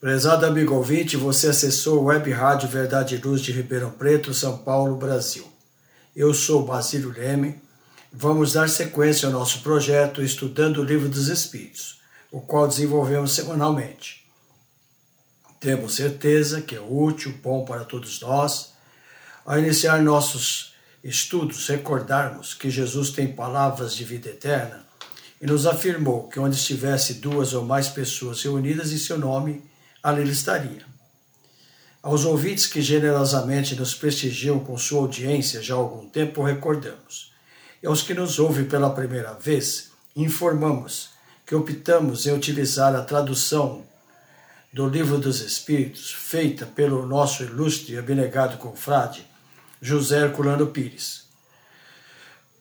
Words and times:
Prezado 0.00 0.46
amigo 0.46 0.76
ouvinte, 0.76 1.16
você 1.16 1.48
acessou 1.48 1.98
o 1.98 2.04
Web 2.04 2.30
Rádio 2.30 2.68
Verdade 2.68 3.16
e 3.16 3.18
Luz 3.18 3.40
de 3.40 3.50
Ribeirão 3.50 3.90
Preto, 3.90 4.32
São 4.32 4.56
Paulo, 4.58 4.94
Brasil. 4.94 5.44
Eu 6.14 6.32
sou 6.32 6.64
Basílio 6.64 7.10
Leme. 7.10 7.60
Vamos 8.12 8.52
dar 8.52 8.68
sequência 8.68 9.26
ao 9.26 9.32
nosso 9.32 9.60
projeto 9.60 10.22
Estudando 10.22 10.78
o 10.78 10.84
Livro 10.84 11.08
dos 11.08 11.26
Espíritos, 11.26 12.00
o 12.30 12.40
qual 12.40 12.68
desenvolvemos 12.68 13.32
semanalmente. 13.32 14.24
Temos 15.58 15.96
certeza 15.96 16.62
que 16.62 16.76
é 16.76 16.80
útil, 16.80 17.34
bom 17.42 17.64
para 17.64 17.84
todos 17.84 18.20
nós. 18.20 18.74
Ao 19.44 19.58
iniciar 19.58 20.00
nossos 20.00 20.74
estudos, 21.02 21.66
recordarmos 21.66 22.54
que 22.54 22.70
Jesus 22.70 23.10
tem 23.10 23.32
palavras 23.32 23.96
de 23.96 24.04
vida 24.04 24.28
eterna 24.28 24.86
e 25.42 25.46
nos 25.48 25.66
afirmou 25.66 26.28
que 26.28 26.38
onde 26.38 26.54
estivesse 26.54 27.14
duas 27.14 27.52
ou 27.52 27.64
mais 27.64 27.88
pessoas 27.88 28.40
reunidas 28.44 28.92
em 28.92 28.96
seu 28.96 29.18
nome, 29.18 29.66
ali 30.02 30.28
estaria. 30.30 30.86
Aos 32.02 32.24
ouvintes 32.24 32.66
que 32.66 32.80
generosamente 32.80 33.74
nos 33.74 33.94
prestigiam 33.94 34.58
com 34.60 34.78
sua 34.78 35.00
audiência 35.00 35.62
já 35.62 35.74
há 35.74 35.78
algum 35.78 36.08
tempo, 36.08 36.42
recordamos. 36.42 37.32
E 37.82 37.86
aos 37.86 38.02
que 38.02 38.14
nos 38.14 38.38
ouvem 38.38 38.64
pela 38.64 38.90
primeira 38.90 39.34
vez, 39.34 39.90
informamos 40.16 41.10
que 41.44 41.54
optamos 41.54 42.26
em 42.26 42.32
utilizar 42.32 42.94
a 42.94 43.02
tradução 43.02 43.84
do 44.72 44.88
Livro 44.88 45.18
dos 45.18 45.40
Espíritos, 45.40 46.12
feita 46.12 46.66
pelo 46.66 47.06
nosso 47.06 47.42
ilustre 47.42 47.94
e 47.94 47.98
abnegado 47.98 48.58
confrade, 48.58 49.26
José 49.80 50.20
Herculano 50.20 50.66
Pires. 50.66 51.27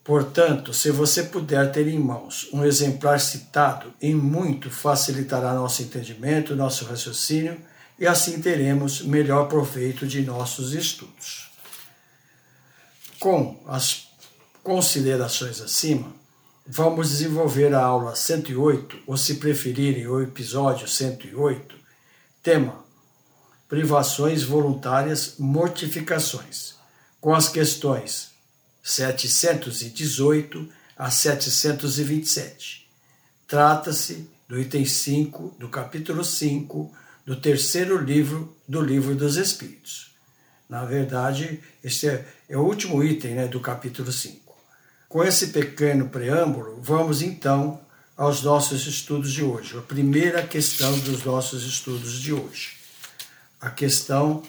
Portanto, 0.08 0.74
se 0.74 0.90
você 0.90 1.22
puder 1.22 1.70
ter 1.70 1.86
em 1.86 2.00
mãos 2.00 2.48
um 2.54 2.64
exemplar 2.64 3.20
citado, 3.20 3.94
em 4.02 4.16
muito 4.16 4.70
facilitará 4.70 5.54
nosso 5.54 5.82
entendimento, 5.84 6.56
nosso 6.56 6.86
raciocínio 6.86 7.60
e 8.00 8.08
assim 8.08 8.40
teremos 8.40 9.02
melhor 9.02 9.50
proveito 9.50 10.08
de 10.08 10.22
nossos 10.22 10.74
estudos. 10.74 11.52
Com 13.20 13.62
as 13.68 14.08
considerações 14.64 15.60
acima, 15.60 16.16
vamos 16.66 17.10
desenvolver 17.10 17.74
a 17.74 17.84
aula 17.84 18.16
108, 18.16 19.00
ou 19.06 19.18
se 19.18 19.36
preferirem, 19.36 20.08
o 20.08 20.22
episódio 20.22 20.88
108, 20.88 21.76
tema 22.42 22.82
Privações 23.68 24.42
voluntárias, 24.42 25.36
mortificações, 25.38 26.76
com 27.20 27.36
as 27.36 27.50
questões 27.50 28.37
718 28.88 30.68
a 30.98 31.12
727. 31.12 32.90
Trata-se 33.46 34.30
do 34.48 34.58
item 34.58 34.86
5 34.86 35.58
do 35.60 35.68
capítulo 35.68 36.24
5 36.24 36.96
do 37.26 37.36
terceiro 37.36 37.98
livro 37.98 38.56
do 38.66 38.80
Livro 38.80 39.14
dos 39.14 39.36
Espíritos. 39.36 40.16
Na 40.70 40.86
verdade, 40.86 41.62
este 41.84 42.08
é, 42.08 42.26
é 42.48 42.58
o 42.58 42.62
último 42.62 43.04
item 43.04 43.36
né, 43.36 43.46
do 43.46 43.60
capítulo 43.60 44.10
5. 44.10 44.56
Com 45.10 45.22
esse 45.22 45.48
pequeno 45.48 46.08
preâmbulo, 46.08 46.80
vamos 46.82 47.22
então 47.22 47.82
aos 48.16 48.42
nossos 48.42 48.88
estudos 48.88 49.34
de 49.34 49.44
hoje. 49.44 49.78
A 49.78 49.82
primeira 49.82 50.48
questão 50.48 50.98
dos 51.00 51.26
nossos 51.26 51.66
estudos 51.66 52.22
de 52.22 52.32
hoje. 52.32 52.78
A 53.60 53.70
questão 53.70 54.44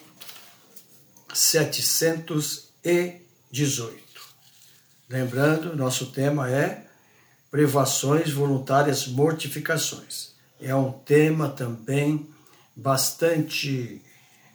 718. 1.34 4.07
Lembrando, 5.08 5.74
nosso 5.74 6.12
tema 6.12 6.50
é 6.50 6.84
privações 7.50 8.30
voluntárias, 8.30 9.06
mortificações. 9.06 10.32
É 10.60 10.74
um 10.74 10.92
tema 10.92 11.48
também 11.48 12.28
bastante 12.76 14.02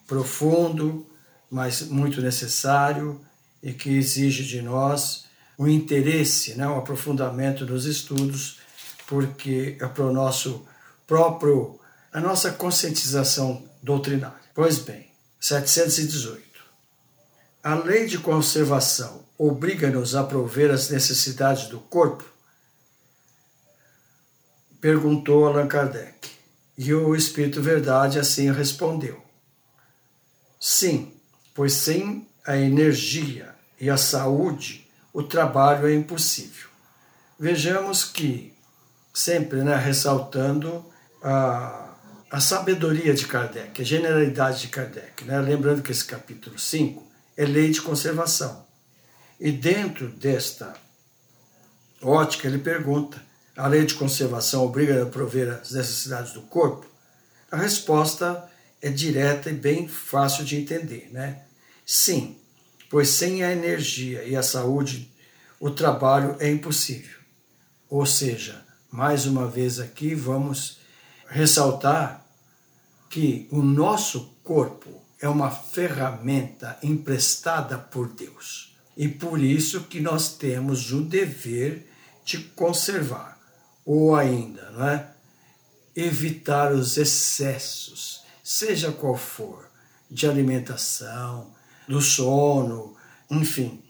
profundo, 0.05 1.07
mas 1.49 1.81
muito 1.81 2.21
necessário 2.21 3.19
e 3.63 3.73
que 3.73 3.97
exige 3.97 4.43
de 4.43 4.61
nós 4.61 5.25
um 5.57 5.67
interesse, 5.67 6.53
né, 6.53 6.67
um 6.67 6.77
aprofundamento 6.77 7.65
nos 7.65 7.85
estudos, 7.85 8.59
porque 9.07 9.75
é 9.79 9.87
para 9.87 10.03
o 10.03 10.13
nosso 10.13 10.67
próprio, 11.07 11.79
a 12.11 12.19
nossa 12.19 12.51
conscientização 12.51 13.63
doutrinária. 13.81 14.37
Pois 14.53 14.77
bem, 14.77 15.07
718. 15.39 16.43
A 17.63 17.73
lei 17.75 18.05
de 18.05 18.19
conservação 18.19 19.22
obriga-nos 19.37 20.15
a 20.15 20.23
prover 20.23 20.71
as 20.71 20.89
necessidades 20.89 21.67
do 21.67 21.79
corpo? 21.79 22.23
Perguntou 24.79 25.45
Allan 25.45 25.67
Kardec. 25.67 26.31
E 26.77 26.93
o 26.93 27.15
Espírito 27.15 27.61
Verdade 27.61 28.19
assim 28.19 28.51
respondeu: 28.51 29.23
Sim, 30.59 31.13
pois 31.53 31.73
sem 31.73 32.27
a 32.45 32.57
energia 32.57 33.53
e 33.79 33.89
a 33.89 33.97
saúde, 33.97 34.87
o 35.13 35.21
trabalho 35.21 35.87
é 35.87 35.93
impossível. 35.93 36.69
Vejamos 37.39 38.03
que, 38.03 38.53
sempre 39.13 39.63
né, 39.63 39.75
ressaltando 39.75 40.85
a, 41.21 41.93
a 42.31 42.39
sabedoria 42.39 43.13
de 43.13 43.27
Kardec, 43.27 43.81
a 43.81 43.85
generalidade 43.85 44.61
de 44.61 44.67
Kardec, 44.67 45.23
né? 45.25 45.39
lembrando 45.39 45.81
que 45.81 45.91
esse 45.91 46.05
capítulo 46.05 46.57
5 46.57 47.05
é 47.37 47.45
lei 47.45 47.69
de 47.69 47.81
conservação. 47.81 48.65
E 49.43 49.51
dentro 49.51 50.07
desta 50.07 50.73
ótica, 52.01 52.47
ele 52.47 52.59
pergunta: 52.59 53.21
a 53.57 53.67
lei 53.67 53.85
de 53.85 53.93
conservação 53.93 54.63
obriga 54.63 55.03
a 55.03 55.05
prover 55.05 55.49
as 55.49 55.71
necessidades 55.71 56.31
do 56.31 56.43
corpo? 56.43 56.87
A 57.51 57.57
resposta 57.57 58.49
é 58.81 58.89
direta 58.89 59.49
e 59.49 59.53
bem 59.53 59.85
fácil 59.85 60.45
de 60.45 60.55
entender, 60.55 61.09
né? 61.11 61.41
Sim, 61.85 62.37
pois 62.89 63.09
sem 63.09 63.43
a 63.43 63.51
energia 63.51 64.23
e 64.23 64.33
a 64.33 64.41
saúde, 64.41 65.13
o 65.59 65.69
trabalho 65.69 66.37
é 66.39 66.49
impossível. 66.49 67.19
Ou 67.89 68.05
seja, 68.05 68.63
mais 68.89 69.25
uma 69.25 69.45
vez 69.45 69.77
aqui 69.77 70.15
vamos 70.15 70.79
ressaltar 71.27 72.25
que 73.09 73.49
o 73.51 73.61
nosso 73.61 74.37
corpo 74.41 75.03
é 75.19 75.27
uma 75.27 75.51
ferramenta 75.51 76.79
emprestada 76.81 77.77
por 77.77 78.07
Deus. 78.07 78.72
E 78.95 79.07
por 79.07 79.41
isso 79.41 79.85
que 79.85 79.99
nós 79.99 80.35
temos 80.35 80.91
o 80.91 81.01
dever 81.01 81.87
de 82.23 82.37
conservar, 82.39 83.37
ou 83.85 84.15
ainda, 84.15 84.71
não 84.71 84.87
é? 84.87 85.09
evitar 85.95 86.71
os 86.71 86.97
excessos, 86.97 88.23
seja 88.43 88.91
qual 88.91 89.15
for, 89.15 89.69
de 90.09 90.27
alimentação, 90.27 91.53
do 91.87 92.01
sono, 92.01 92.95
enfim, 93.29 93.83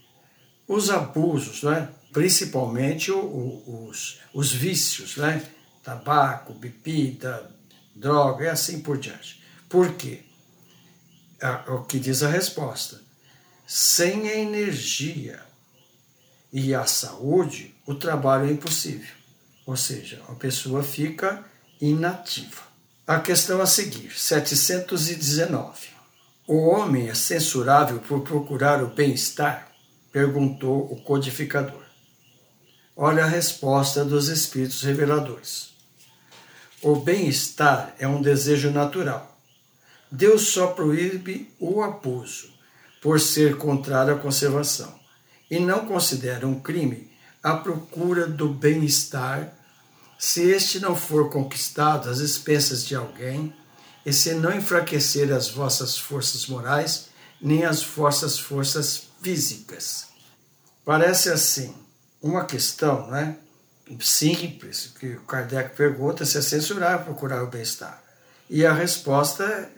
os 0.67 0.89
abusos, 0.89 1.63
não 1.63 1.73
é? 1.73 1.89
principalmente 2.11 3.11
os, 3.11 4.19
os 4.33 4.51
vícios, 4.51 5.17
né? 5.17 5.45
tabaco, 5.83 6.53
bebida, 6.53 7.51
droga 7.95 8.45
e 8.45 8.50
assim 8.50 8.81
por 8.81 8.97
diante. 8.97 9.44
Por 9.67 9.94
quê? 9.95 10.21
É 11.41 11.71
o 11.71 11.83
que 11.83 12.00
diz 12.00 12.23
a 12.23 12.29
resposta 12.29 13.02
sem 13.75 14.30
a 14.30 14.36
energia 14.36 15.42
e 16.52 16.75
a 16.75 16.86
saúde, 16.86 17.74
o 17.88 17.96
trabalho 17.96 18.48
é 18.48 18.52
impossível. 18.52 19.16
ou 19.66 19.75
seja, 19.75 20.22
a 20.30 20.36
pessoa 20.36 20.84
fica 20.84 21.44
inativa. 21.81 22.62
A 23.08 23.20
questão 23.20 23.60
a 23.60 23.66
seguir, 23.66 24.12
719. 24.16 25.88
O 26.48 26.68
homem 26.68 27.10
é 27.10 27.16
censurável 27.16 27.98
por 27.98 28.22
procurar 28.22 28.84
o 28.84 28.90
bem-estar? 28.90 29.72
perguntou 30.12 30.94
o 30.94 31.02
codificador. 31.02 31.84
Olha 32.96 33.24
a 33.24 33.28
resposta 33.28 34.06
dos 34.06 34.28
espíritos 34.28 34.84
reveladores. 34.84 35.74
O 36.80 36.98
bem-estar 36.98 37.96
é 37.98 38.08
um 38.08 38.22
desejo 38.22 38.70
natural. 38.70 39.36
Deus 40.12 40.50
só 40.50 40.68
proíbe 40.68 41.52
o 41.60 41.81
abuso, 41.81 42.52
por 43.03 43.19
ser 43.19 43.57
contrário 43.57 44.15
à 44.15 44.17
conservação, 44.17 44.97
e 45.51 45.59
não 45.59 45.85
considera 45.85 46.47
um 46.47 46.61
crime 46.61 47.11
a 47.44 47.53
procura 47.53 48.25
do 48.25 48.47
bem-estar 48.47 49.53
se 50.17 50.41
este 50.50 50.79
não 50.79 50.95
for 50.95 51.29
conquistado 51.29 52.09
às 52.09 52.19
expensas 52.19 52.85
de 52.85 52.95
alguém, 52.95 53.53
e 54.05 54.13
se 54.13 54.33
não 54.35 54.55
enfraquecer 54.55 55.33
as 55.33 55.50
vossas 55.50 55.97
forças 55.97 56.47
morais, 56.47 57.09
nem 57.41 57.65
as 57.65 57.83
vossas 57.83 58.39
forças 58.39 59.09
físicas. 59.21 60.05
Parece 60.85 61.29
assim 61.29 61.75
uma 62.21 62.45
questão 62.45 63.07
né, 63.07 63.35
simples, 64.00 64.94
que 64.97 65.17
Kardec 65.27 65.75
pergunta 65.75 66.23
se 66.23 66.38
é 66.38 66.41
censurar 66.41 67.03
procurar 67.03 67.44
o 67.44 67.47
bem-estar. 67.47 68.01
E 68.50 68.65
a 68.65 68.71
resposta 68.71 69.44
é: 69.44 69.69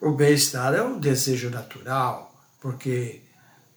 o 0.00 0.12
bem-estar 0.12 0.72
é 0.72 0.82
um 0.82 1.00
desejo 1.00 1.50
natural, 1.50 2.29
porque, 2.60 3.22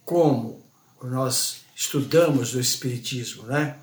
como 0.04 0.64
nós 1.02 1.62
estudamos 1.76 2.54
o 2.54 2.60
Espiritismo, 2.60 3.44
né, 3.44 3.78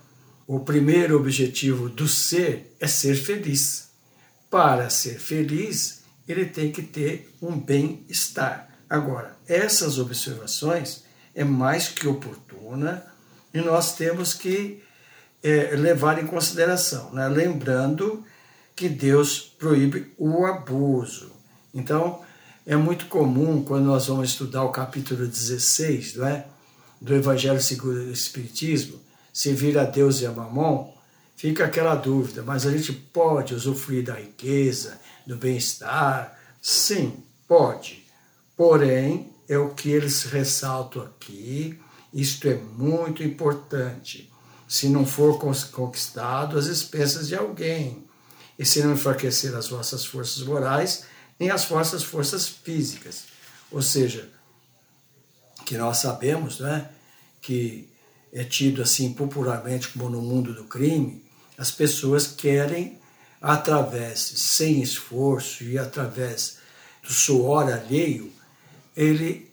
o 0.47 0.61
primeiro 0.61 1.17
objetivo 1.17 1.89
do 1.89 2.09
ser 2.09 2.75
é 2.81 2.87
ser 2.87 3.15
feliz. 3.15 3.91
Para 4.51 4.91
ser 4.91 5.19
feliz, 5.19 6.03
ele 6.27 6.45
tem 6.45 6.73
que 6.73 6.83
ter 6.83 7.33
um 7.41 7.59
bem-estar. 7.59 8.69
Agora, 8.89 9.37
essas 9.47 9.99
observações 9.99 11.05
é 11.35 11.45
mais 11.45 11.89
que 11.89 12.09
oportuna 12.09 13.05
e 13.55 13.61
nós 13.61 13.95
temos 13.95 14.35
que 14.35 14.83
é, 15.43 15.77
levar 15.77 16.23
em 16.23 16.27
consideração, 16.27 17.13
né? 17.13 17.29
lembrando 17.29 18.25
que 18.75 18.89
Deus 18.89 19.39
proíbe 19.39 20.13
o 20.19 20.45
abuso. 20.45 21.31
Então, 21.73 22.23
é 22.67 22.77
muito 22.77 23.07
comum 23.07 23.63
quando 23.63 23.85
nós 23.85 24.07
vamos 24.07 24.31
estudar 24.31 24.65
o 24.65 24.71
capítulo 24.71 25.27
16 25.27 26.17
não 26.17 26.27
é? 26.27 26.47
do 27.01 27.15
Evangelho 27.15 27.61
segundo 27.61 27.97
o 27.97 28.13
Espiritismo, 28.13 29.01
servir 29.33 29.79
a 29.79 29.85
Deus 29.85 30.21
e 30.21 30.27
a 30.27 30.33
Mamon, 30.33 30.93
fica 31.37 31.65
aquela 31.65 31.95
dúvida, 31.95 32.43
mas 32.43 32.67
a 32.67 32.71
gente 32.71 32.93
pode 32.93 33.55
usufruir 33.55 34.05
da 34.05 34.15
riqueza, 34.15 35.01
do 35.27 35.37
bem-estar? 35.37 36.39
Sim, 36.61 37.23
pode. 37.49 38.05
Porém, 38.55 39.33
é 39.49 39.57
o 39.57 39.71
que 39.71 39.91
eles 39.91 40.25
ressaltam 40.25 41.03
aqui, 41.03 41.81
isto 42.13 42.47
é 42.49 42.55
muito 42.55 43.23
importante. 43.23 44.31
Se 44.69 44.89
não 44.89 45.07
for 45.07 45.39
conquistado 45.39 46.59
às 46.59 46.67
expensas 46.67 47.29
de 47.29 47.35
alguém, 47.35 48.05
e 48.59 48.67
se 48.67 48.83
não 48.83 48.93
enfraquecer 48.93 49.55
as 49.57 49.69
vossas 49.69 50.05
forças 50.05 50.43
morais, 50.43 51.05
nem 51.41 51.51
as 51.51 51.65
vossas 51.65 52.03
forças 52.03 52.47
físicas. 52.47 53.25
Ou 53.73 53.81
seja, 53.81 54.29
que 55.65 55.79
nós 55.79 55.97
sabemos 55.97 56.61
né, 56.61 56.91
que 57.41 57.89
é 58.31 58.45
tido 58.45 58.83
assim 58.83 59.15
popularmente 59.15 59.89
como 59.89 60.11
no 60.11 60.21
mundo 60.21 60.53
do 60.53 60.65
crime, 60.65 61.25
as 61.57 61.71
pessoas 61.71 62.27
querem, 62.27 63.01
através, 63.41 64.21
sem 64.21 64.83
esforço 64.83 65.65
e 65.65 65.79
através 65.79 66.59
do 67.03 67.13
suor 67.13 67.73
alheio, 67.73 68.31
ele 68.95 69.51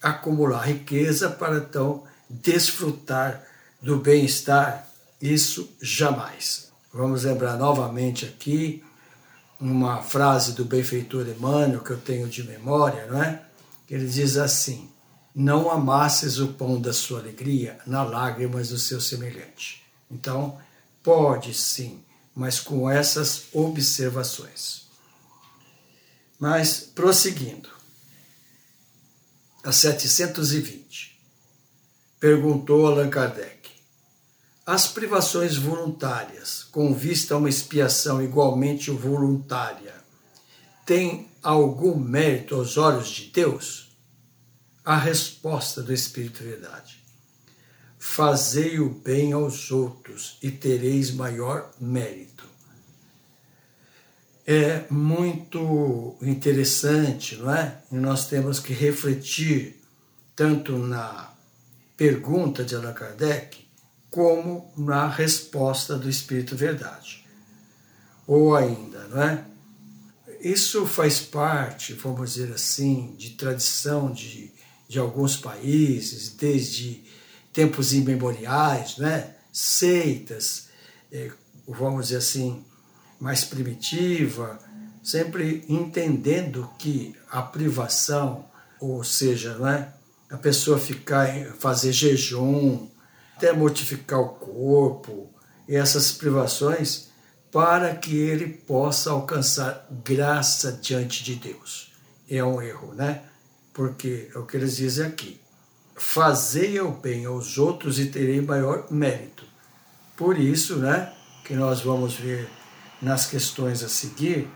acumular 0.00 0.62
riqueza 0.62 1.28
para 1.28 1.58
então 1.58 2.04
desfrutar 2.30 3.44
do 3.80 3.98
bem-estar. 3.98 4.88
Isso 5.20 5.70
jamais. 5.80 6.70
Vamos 6.92 7.24
lembrar 7.24 7.56
novamente 7.56 8.24
aqui 8.24 8.82
uma 9.60 10.02
frase 10.02 10.52
do 10.52 10.64
benfeitor 10.64 11.26
Emmanuel 11.28 11.82
que 11.82 11.90
eu 11.90 12.00
tenho 12.00 12.28
de 12.28 12.42
memória, 12.42 13.06
não 13.06 13.22
é? 13.22 13.42
Ele 13.88 14.06
diz 14.06 14.36
assim: 14.36 14.90
Não 15.34 15.70
amasses 15.70 16.38
o 16.38 16.48
pão 16.48 16.80
da 16.80 16.92
sua 16.92 17.20
alegria 17.20 17.78
na 17.86 18.02
lágrimas 18.02 18.68
do 18.68 18.78
seu 18.78 19.00
semelhante. 19.00 19.82
Então, 20.10 20.58
pode 21.02 21.54
sim, 21.54 22.04
mas 22.34 22.60
com 22.60 22.90
essas 22.90 23.44
observações. 23.52 24.86
Mas 26.38 26.80
prosseguindo 26.80 27.70
a 29.64 29.72
720. 29.72 31.18
Perguntou 32.20 32.86
Allan 32.86 33.10
Kardec: 33.10 33.55
As 34.66 34.88
privações 34.88 35.56
voluntárias, 35.56 36.64
com 36.64 36.92
vista 36.92 37.34
a 37.34 37.36
uma 37.38 37.48
expiação 37.48 38.20
igualmente 38.20 38.90
voluntária, 38.90 39.94
têm 40.84 41.30
algum 41.40 41.96
mérito 41.96 42.56
aos 42.56 42.76
olhos 42.76 43.08
de 43.08 43.30
Deus? 43.30 43.96
A 44.84 44.98
resposta 44.98 45.82
do 45.82 45.92
Espírito 45.92 46.42
Verdade: 46.42 47.00
Fazei 47.96 48.80
o 48.80 48.90
bem 48.90 49.32
aos 49.32 49.70
outros 49.70 50.36
e 50.42 50.50
tereis 50.50 51.12
maior 51.12 51.70
mérito 51.80 52.36
é 54.46 54.84
muito 54.88 56.16
interessante, 56.22 57.34
não 57.34 57.52
é? 57.52 57.78
E 57.90 57.96
nós 57.96 58.28
temos 58.28 58.60
que 58.60 58.72
refletir 58.72 59.82
tanto 60.36 60.78
na 60.78 61.32
pergunta 61.96 62.62
de 62.62 62.76
Allan 62.76 62.92
Kardec 62.92 63.65
como 64.16 64.72
na 64.78 65.10
resposta 65.10 65.98
do 65.98 66.08
Espírito 66.08 66.56
Verdade. 66.56 67.22
Ou 68.26 68.56
ainda, 68.56 69.06
não 69.08 69.22
é? 69.22 69.44
Isso 70.40 70.86
faz 70.86 71.20
parte, 71.20 71.92
vamos 71.92 72.32
dizer 72.32 72.50
assim, 72.50 73.14
de 73.18 73.32
tradição 73.32 74.10
de, 74.10 74.50
de 74.88 74.98
alguns 74.98 75.36
países, 75.36 76.30
desde 76.30 77.04
tempos 77.52 77.92
imemoriais, 77.92 78.96
né? 78.96 79.34
seitas, 79.52 80.68
é, 81.12 81.30
vamos 81.68 82.06
dizer 82.06 82.16
assim, 82.16 82.64
mais 83.20 83.44
primitiva, 83.44 84.58
sempre 85.02 85.62
entendendo 85.68 86.70
que 86.78 87.14
a 87.30 87.42
privação, 87.42 88.46
ou 88.80 89.04
seja, 89.04 89.58
não 89.58 89.68
é? 89.68 89.92
a 90.30 90.38
pessoa 90.38 90.78
ficar 90.78 91.28
fazer 91.58 91.92
jejum, 91.92 92.88
até 93.36 93.52
mortificar 93.52 94.18
o 94.18 94.30
corpo, 94.30 95.30
e 95.68 95.76
essas 95.76 96.12
privações 96.12 97.08
para 97.52 97.94
que 97.94 98.16
ele 98.16 98.46
possa 98.48 99.10
alcançar 99.10 99.86
graça 100.04 100.72
diante 100.72 101.22
de 101.22 101.36
Deus. 101.36 101.92
É 102.28 102.42
um 102.42 102.60
erro, 102.60 102.94
né? 102.94 103.22
Porque 103.72 104.30
é 104.34 104.38
o 104.38 104.46
que 104.46 104.56
eles 104.56 104.76
dizem 104.76 105.06
aqui. 105.06 105.40
Fazei 105.94 106.80
o 106.80 106.90
bem 106.90 107.24
aos 107.24 107.56
outros 107.58 107.98
e 107.98 108.06
terei 108.06 108.40
maior 108.40 108.86
mérito. 108.90 109.44
Por 110.16 110.38
isso, 110.38 110.76
né, 110.76 111.12
que 111.44 111.54
nós 111.54 111.80
vamos 111.80 112.14
ver 112.14 112.48
nas 113.00 113.26
questões 113.26 113.82
a 113.82 113.88
seguir, 113.88 114.48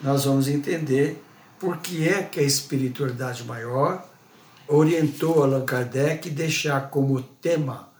nós 0.00 0.24
vamos 0.24 0.48
entender 0.48 1.22
por 1.58 1.78
que 1.78 2.08
é 2.08 2.22
que 2.22 2.40
a 2.40 2.42
espiritualidade 2.42 3.44
maior 3.44 4.06
orientou 4.66 5.42
Allan 5.42 5.64
Kardec 5.64 6.28
deixar 6.30 6.90
como 6.90 7.22
tema, 7.22 7.91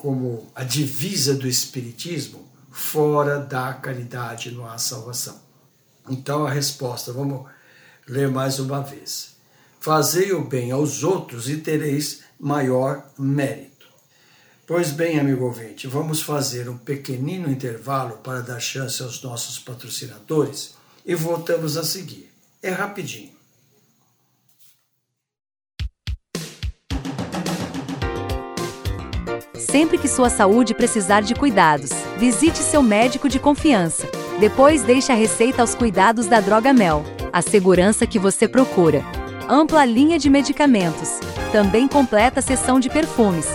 como 0.00 0.50
a 0.54 0.64
divisa 0.64 1.34
do 1.34 1.46
espiritismo, 1.46 2.48
fora 2.70 3.38
da 3.38 3.74
caridade 3.74 4.50
não 4.50 4.66
há 4.66 4.78
salvação. 4.78 5.38
Então 6.08 6.46
a 6.46 6.50
resposta, 6.50 7.12
vamos 7.12 7.46
ler 8.08 8.30
mais 8.30 8.58
uma 8.58 8.80
vez. 8.80 9.36
Fazei 9.78 10.32
o 10.32 10.42
bem 10.42 10.70
aos 10.70 11.04
outros 11.04 11.50
e 11.50 11.58
tereis 11.58 12.22
maior 12.38 13.10
mérito. 13.18 13.86
Pois 14.66 14.90
bem, 14.90 15.20
amigo 15.20 15.44
ouvinte, 15.44 15.86
vamos 15.86 16.22
fazer 16.22 16.66
um 16.70 16.78
pequenino 16.78 17.50
intervalo 17.50 18.16
para 18.18 18.40
dar 18.40 18.58
chance 18.58 19.02
aos 19.02 19.22
nossos 19.22 19.58
patrocinadores 19.58 20.76
e 21.04 21.14
voltamos 21.14 21.76
a 21.76 21.84
seguir. 21.84 22.32
É 22.62 22.70
rapidinho. 22.70 23.29
Sempre 29.60 29.98
que 29.98 30.08
sua 30.08 30.30
saúde 30.30 30.74
precisar 30.74 31.20
de 31.20 31.34
cuidados, 31.34 31.90
visite 32.18 32.58
seu 32.58 32.82
médico 32.82 33.28
de 33.28 33.38
confiança. 33.38 34.08
Depois 34.38 34.82
deixe 34.82 35.12
a 35.12 35.14
receita 35.14 35.62
aos 35.62 35.74
cuidados 35.74 36.26
da 36.26 36.40
Droga 36.40 36.72
Mel, 36.72 37.04
a 37.32 37.42
segurança 37.42 38.06
que 38.06 38.18
você 38.18 38.48
procura. 38.48 39.04
Ampla 39.48 39.84
linha 39.84 40.18
de 40.18 40.30
medicamentos. 40.30 41.20
Também 41.52 41.86
completa 41.86 42.40
a 42.40 42.42
seção 42.42 42.80
de 42.80 42.88
perfumes 42.88 43.46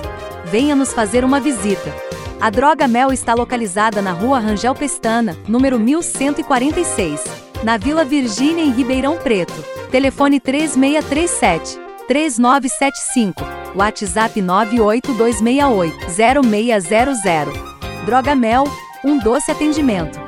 venha 0.45 0.75
nos 0.75 0.93
fazer 0.93 1.25
uma 1.25 1.39
visita. 1.39 1.93
A 2.39 2.49
Droga 2.49 2.87
Mel 2.87 3.11
está 3.11 3.33
localizada 3.33 4.01
na 4.01 4.11
rua 4.11 4.39
Rangel 4.39 4.75
Pestana, 4.75 5.35
número 5.47 5.79
1146, 5.79 7.23
na 7.63 7.77
Vila 7.77 8.05
Virgínia, 8.05 8.63
em 8.63 8.71
Ribeirão 8.71 9.17
Preto. 9.17 9.53
Telefone 9.91 10.39
3637 10.39 11.84
3975, 12.07 13.43
WhatsApp 13.75 14.41
98268 14.41 15.95
0600. 16.09 17.53
Droga 18.05 18.35
Mel, 18.35 18.65
um 19.03 19.17
doce 19.17 19.51
atendimento. 19.51 20.19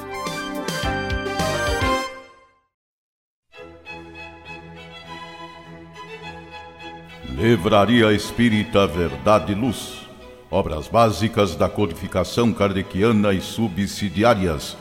Livraria 7.29 8.11
Espírita 8.11 8.87
Verdade 8.87 9.51
e 9.51 9.55
Luz. 9.55 10.07
Obras 10.49 10.87
básicas 10.87 11.55
da 11.55 11.69
codificação 11.69 12.51
kardeciana 12.51 13.31
e 13.33 13.41
subsidiárias. 13.41 14.75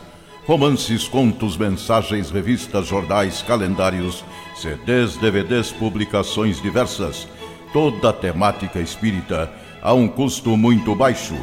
Romances, 0.46 1.08
contos, 1.08 1.56
mensagens, 1.56 2.30
revistas, 2.30 2.86
jornais, 2.86 3.42
calendários, 3.42 4.24
CDs, 4.54 5.16
DVDs, 5.16 5.72
publicações 5.72 6.62
diversas. 6.62 7.26
Toda 7.72 8.10
a 8.10 8.12
temática 8.12 8.78
espírita 8.78 9.52
a 9.82 9.92
um 9.92 10.06
custo 10.06 10.56
muito 10.56 10.94
baixo. 10.94 11.34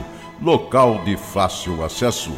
Local 0.42 1.02
de 1.04 1.18
fácil 1.18 1.84
acesso. 1.84 2.32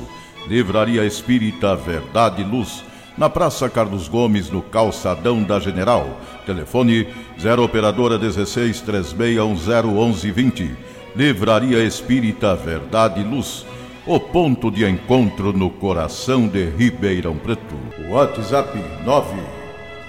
Livraria 0.48 1.06
Espírita 1.06 1.76
Verdade 1.76 2.42
e 2.42 2.46
Luz 2.46 2.84
na 3.16 3.30
Praça 3.30 3.70
Carlos 3.70 4.08
Gomes, 4.08 4.50
no 4.50 4.64
Calçadão 4.64 5.44
da 5.44 5.60
General. 5.60 6.20
Telefone 6.48 7.08
0 7.40 7.64
Operadora 7.64 8.18
16 8.18 8.82
3610 8.82 10.26
1120. 10.26 10.76
Livraria 11.16 11.84
Espírita 11.84 12.56
Verdade 12.56 13.22
e 13.22 13.24
Luz. 13.24 13.66
O 14.08 14.20
ponto 14.20 14.70
de 14.70 14.88
encontro 14.88 15.52
no 15.52 15.72
coração 15.72 16.48
de 16.48 16.70
Ribeirão 16.70 17.36
Preto. 17.40 17.76
WhatsApp 18.08 18.78
9 19.04 19.36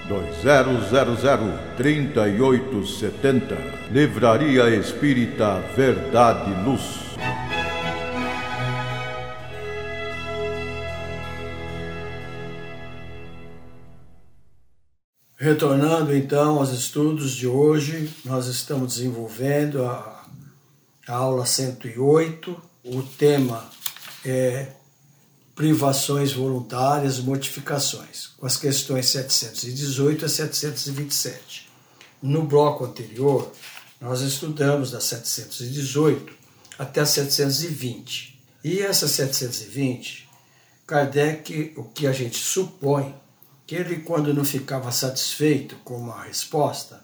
2000 0.07 1.75
3870. 1.75 3.57
Livraria 3.91 4.69
Espírita 4.69 5.59
Verdade 5.75 6.53
Luz. 6.63 7.17
Retornando 15.35 16.15
então 16.15 16.59
aos 16.59 16.69
estudos 16.69 17.31
de 17.31 17.47
hoje, 17.47 18.13
nós 18.23 18.45
estamos 18.45 18.93
desenvolvendo 18.93 19.83
a, 19.83 20.23
a 21.07 21.15
aula 21.15 21.47
108. 21.47 22.55
O 22.85 23.01
tema 23.01 23.75
é 24.29 24.73
privações 25.55 26.33
voluntárias, 26.33 27.19
mortificações, 27.19 28.27
com 28.37 28.45
as 28.45 28.57
questões 28.57 29.07
718 29.07 30.25
a 30.25 30.29
727. 30.29 31.67
No 32.21 32.43
bloco 32.43 32.85
anterior, 32.85 33.51
nós 33.99 34.21
estudamos 34.21 34.91
da 34.91 34.99
718 34.99 36.31
até 36.77 37.01
a 37.01 37.05
720. 37.05 38.39
E 38.63 38.79
essa 38.81 39.07
720, 39.07 40.29
Kardec, 40.85 41.73
o 41.75 41.83
que 41.85 42.05
a 42.05 42.11
gente 42.11 42.37
supõe, 42.37 43.15
que 43.65 43.75
ele, 43.75 43.97
quando 43.97 44.33
não 44.33 44.45
ficava 44.45 44.91
satisfeito 44.91 45.75
com 45.83 45.97
uma 45.97 46.23
resposta, 46.23 47.03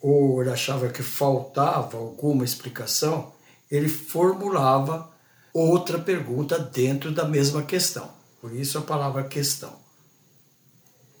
ou 0.00 0.42
ele 0.42 0.50
achava 0.50 0.88
que 0.88 1.02
faltava 1.02 1.96
alguma 1.96 2.44
explicação, 2.44 3.32
ele 3.70 3.88
formulava 3.88 5.10
outra 5.56 5.98
pergunta 5.98 6.58
dentro 6.58 7.10
da 7.12 7.24
mesma 7.24 7.62
questão. 7.62 8.10
Por 8.40 8.52
isso 8.52 8.78
a 8.78 8.82
palavra 8.82 9.24
questão. 9.24 9.74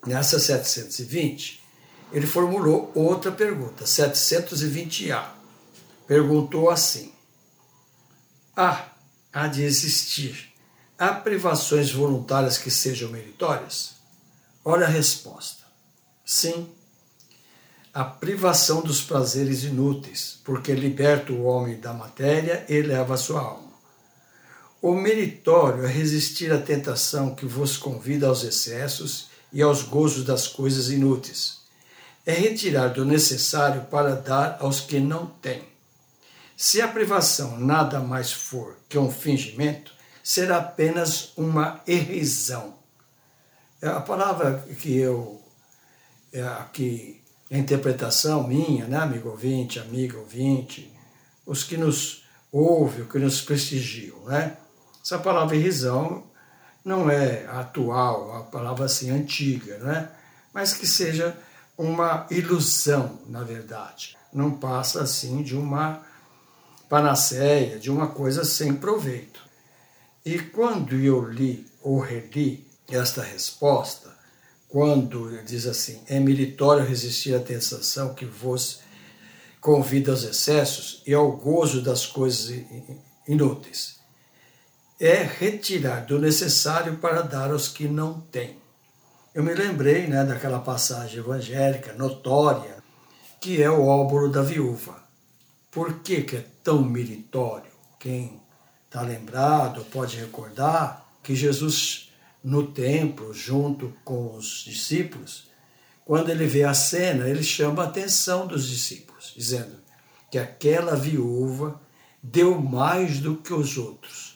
Nessa 0.06 0.38
720, 0.38 1.62
ele 2.12 2.26
formulou 2.26 2.92
outra 2.94 3.32
pergunta, 3.32 3.84
720A. 3.84 5.24
Perguntou 6.06 6.70
assim: 6.70 7.12
Há, 8.54 8.86
há 9.32 9.48
de 9.48 9.62
existir, 9.62 10.52
há 10.98 11.12
privações 11.14 11.90
voluntárias 11.90 12.58
que 12.58 12.70
sejam 12.70 13.10
meritórias? 13.10 13.94
Olha 14.64 14.86
a 14.86 14.90
resposta. 14.90 15.64
Sim, 16.24 16.68
a 17.92 18.04
privação 18.04 18.82
dos 18.82 19.00
prazeres 19.00 19.64
inúteis, 19.64 20.38
porque 20.44 20.72
liberta 20.72 21.32
o 21.32 21.44
homem 21.44 21.80
da 21.80 21.94
matéria 21.94 22.66
e 22.68 22.82
leva 22.82 23.14
a 23.14 23.16
sua 23.16 23.40
alma. 23.40 23.65
O 24.80 24.94
meritório 24.94 25.84
é 25.84 25.88
resistir 25.88 26.52
à 26.52 26.58
tentação 26.58 27.34
que 27.34 27.46
vos 27.46 27.76
convida 27.76 28.26
aos 28.26 28.44
excessos 28.44 29.28
e 29.52 29.62
aos 29.62 29.82
gozos 29.82 30.24
das 30.24 30.46
coisas 30.46 30.90
inúteis. 30.90 31.60
É 32.24 32.32
retirar 32.32 32.88
do 32.88 33.04
necessário 33.04 33.82
para 33.90 34.14
dar 34.14 34.58
aos 34.60 34.80
que 34.80 35.00
não 35.00 35.26
têm. 35.26 35.62
Se 36.56 36.80
a 36.80 36.88
privação 36.88 37.58
nada 37.58 38.00
mais 38.00 38.32
for 38.32 38.76
que 38.88 38.98
um 38.98 39.10
fingimento, 39.10 39.92
será 40.22 40.58
apenas 40.58 41.32
uma 41.36 41.80
irrisão 41.86 42.76
é 43.80 43.88
a 43.88 44.00
palavra 44.00 44.64
que 44.80 44.96
eu, 44.96 45.40
é 46.32 46.42
aqui, 46.42 47.22
a 47.50 47.58
interpretação 47.58 48.46
minha, 48.48 48.86
né, 48.86 48.96
amigo 48.96 49.28
ouvinte, 49.28 49.78
amiga 49.78 50.18
ouvinte, 50.18 50.92
os 51.44 51.62
que 51.62 51.76
nos 51.76 52.24
ouvem, 52.50 53.02
os 53.02 53.12
que 53.12 53.18
nos 53.18 53.40
prestigiam, 53.42 54.18
né? 54.24 54.56
Essa 55.06 55.20
palavra 55.20 55.54
irrisão 55.54 56.24
não 56.84 57.08
é 57.08 57.46
atual, 57.46 58.28
é 58.28 58.32
uma 58.32 58.42
palavra 58.42 58.86
assim 58.86 59.08
antiga, 59.08 59.78
né? 59.78 60.10
Mas 60.52 60.72
que 60.72 60.84
seja 60.84 61.38
uma 61.78 62.26
ilusão, 62.28 63.20
na 63.28 63.44
verdade. 63.44 64.18
Não 64.32 64.50
passa 64.50 65.00
assim 65.04 65.44
de 65.44 65.54
uma 65.56 66.02
panaceia, 66.88 67.78
de 67.78 67.88
uma 67.88 68.08
coisa 68.08 68.44
sem 68.44 68.74
proveito. 68.74 69.40
E 70.24 70.40
quando 70.40 70.96
eu 70.96 71.22
li 71.30 71.64
ou 71.84 72.00
reli 72.00 72.66
esta 72.88 73.22
resposta, 73.22 74.12
quando 74.68 75.40
diz 75.44 75.68
assim: 75.68 76.02
é 76.08 76.18
meritório 76.18 76.84
resistir 76.84 77.32
à 77.32 77.38
tentação 77.38 78.12
que 78.12 78.24
vos 78.24 78.80
convida 79.60 80.10
aos 80.10 80.24
excessos 80.24 81.00
e 81.06 81.14
ao 81.14 81.30
gozo 81.30 81.80
das 81.80 82.06
coisas 82.06 82.60
inúteis. 83.28 83.95
É 84.98 85.22
retirar 85.22 86.06
do 86.06 86.18
necessário 86.18 86.96
para 86.96 87.22
dar 87.22 87.50
aos 87.50 87.68
que 87.68 87.86
não 87.86 88.20
têm. 88.20 88.58
Eu 89.34 89.42
me 89.42 89.54
lembrei 89.54 90.06
né, 90.06 90.24
daquela 90.24 90.58
passagem 90.58 91.18
evangélica 91.18 91.92
notória, 91.92 92.82
que 93.40 93.62
é 93.62 93.70
o 93.70 93.84
óbolo 93.84 94.30
da 94.30 94.40
viúva. 94.40 94.96
Por 95.70 96.00
que, 96.00 96.22
que 96.22 96.36
é 96.36 96.46
tão 96.64 96.82
meritório? 96.82 97.70
Quem 97.98 98.40
está 98.86 99.02
lembrado 99.02 99.84
pode 99.90 100.16
recordar 100.16 101.06
que 101.22 101.34
Jesus 101.34 102.10
no 102.42 102.68
templo, 102.68 103.34
junto 103.34 103.92
com 104.04 104.36
os 104.36 104.64
discípulos, 104.64 105.48
quando 106.04 106.30
ele 106.30 106.46
vê 106.46 106.62
a 106.62 106.72
cena, 106.72 107.28
ele 107.28 107.42
chama 107.42 107.82
a 107.82 107.86
atenção 107.88 108.46
dos 108.46 108.68
discípulos, 108.68 109.34
dizendo 109.36 109.76
que 110.30 110.38
aquela 110.38 110.94
viúva 110.94 111.80
deu 112.22 112.60
mais 112.60 113.18
do 113.18 113.36
que 113.36 113.52
os 113.52 113.76
outros, 113.76 114.35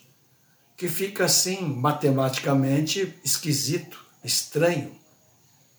que 0.81 0.89
fica 0.89 1.27
assim 1.27 1.61
matematicamente 1.61 3.15
esquisito, 3.23 4.03
estranho. 4.25 4.91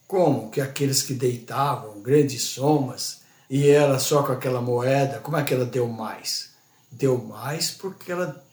Como 0.08 0.51
que 0.51 0.62
aqueles 0.62 1.01
que 1.01 1.15
deitavam 1.15 2.03
grandes 2.03 2.43
somas 2.43 3.22
e 3.50 3.67
ela 3.67 3.98
só 3.98 4.22
com 4.22 4.31
aquela 4.31 4.62
moeda, 4.62 5.17
como 5.17 5.38
é 5.38 5.43
que 5.43 5.55
ela 5.55 5.65
deu 5.65 5.88
mais? 5.88 6.51
Deu 6.91 7.17
mais 7.17 7.72
porque 7.72 8.12
ela, 8.12 8.46